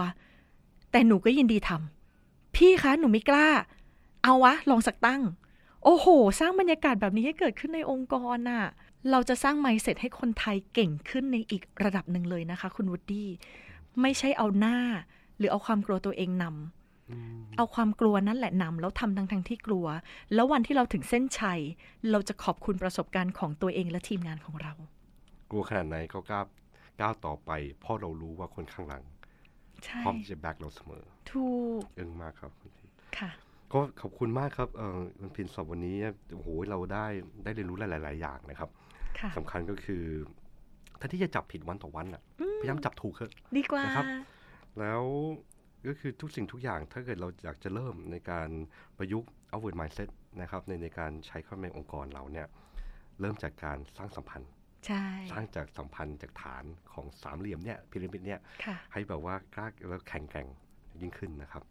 [0.91, 3.49] แต่หนูก็ยินดีทำพี่คะหนูไม่กล้า
[4.23, 5.23] เอาวะ ลองสักตั้ง
[5.85, 6.07] โอ้โห
[6.41, 8.65] สร้างบรรยากาศแบบนี้ให้เกิดขึ้นในองค์กรน่ะ
[9.11, 13.29] เราจะสร้าง mindset ให้คนไทยเก่งขึ้นในอีกระดับหนึ่งเลยนะคะ คุณวูดดี้
[14.01, 14.79] ไม่ใช่เอาหน้า
[15.39, 16.84] หรือเอาความกลัวตัวเองนำอืม
[17.57, 19.87] เอาความกลัวนั่นแหละนำแล้วทำทั้งทั้งๆที่กลัว
[20.35, 21.61] แล้ววันที่เราถึงเส้นชัย
[22.11, 24.73] เราจะขอบคุณประสบการณ์ของตัวเองและทีมงานของเรา
[25.55, 26.47] ลัวขนาดไหนก็ก้าว
[27.01, 27.51] ก้าวต่อไป
[27.81, 29.03] เพราะเรารู้ว่าคนข้างหลัง
[29.85, 31.47] ใช่พร้อมที่จะแบกเราเสมอ ถู
[31.81, 33.31] กอึ้งมากครับคุณพินค่ะ
[33.73, 35.97] ก็ขอบคุณมากครับเออคุณพินสำหรับวันนี้
[36.35, 37.07] โอ้โหเราได้
[37.45, 38.71] ได้เรียนรู้หลาย ๆ อย่างนะครับ
[39.19, 40.03] ค่ะสำคัญก็คือ
[41.01, 42.23] ถ้าที่จะจับผิดวันต่อวันอะ
[42.61, 44.05] พยายามจับถูกเถอะดีกว่านะครับ
[44.79, 45.03] แล้ว
[45.87, 48.49] ก็คือทุกสิ่งทุกอย่างถ้าเกิดเราอยากจะเริ่มในการ
[48.99, 50.11] ประยุกต์ outward mindset
[50.41, 52.47] นะครับในในการใช้เข้าในองค์กรเราเนี่ย
[53.21, 54.51] เริ่มจากการสร้างสัมพันธ์
[54.87, 60.47] ใช่สร้างจากสัมพันธ์จากฐานของสามเหลี่ยมเนี่ยพีระมิดเนี่ยค่ะให้แบบว่ากล้าแล้วแข็งแกร่ง
[61.01, 61.63] ยิ่งขึ้นนะครับ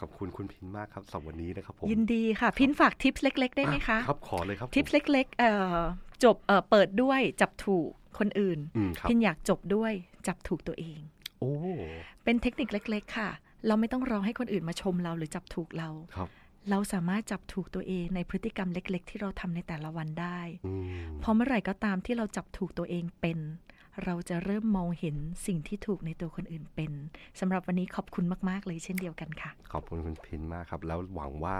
[0.00, 5.80] ขอบคุณคุณพินมากครับสำหรับวันนี้นะครับผมยินดีค่ะ พินฝากทิปส์เล็ก ๆ ได้ไหมคะครับขอเลยครับผมทิปส์เล็กๆเอ่อ
[6.24, 7.88] จบเอ่อเปิดด้วยจับถูก
[8.18, 9.92] คนอื่นอืมครับพินอยากจบด้วย
[10.26, 10.98] จับถูกตัวเอง
[11.42, 11.54] โอ้
[12.24, 13.30] เป็นเทคนิคเล็ก ๆ ค่ะ
[13.66, 16.28] เราไม่ต้องรอให้คนอื่นมาชมเราหรือจับถูกเราครับ
[16.70, 23.38] เราสามารถจับถูกตัวเองในพฤติกรรมเล็ก ๆ ที่เราทำในแต่ละวันได้อืมพอเมื่อไหร่ก็ตามที่เราจับถูกตัวเองเป็น
[24.04, 25.16] เราจะเริ่มมองเห็น
[25.46, 26.92] สิ่งที่ถูกในตัวคนอื่นเป็น
[27.40, 31.56] สำหรับวันนี้ขอบคุณมาก ๆ เลยเช่นเดียวกันค่ะ ขอบคุณคุณพินมากครับ แล้วหวังว่า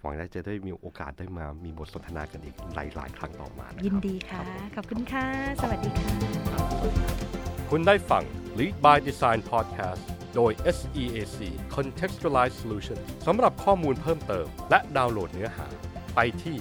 [0.00, 5.26] หวังว่าจะได้มีโอกาสได้มามีบทสนทนากันอีกหลาย ๆ ครั้งต่อมานะครับยินดีค่ะรับผมขอบคุณค่ะ
[5.62, 8.24] สวัสดีค่ะ คุณได้ฟัง
[8.58, 10.02] Lead by Design Podcast
[10.34, 11.38] โดย SEAC
[11.74, 15.66] Contextualized Solutions สำหรับข้อมูลเพิ่มเติม และดาวน์โหลดเนื้อหา
[16.14, 16.56] ไปที่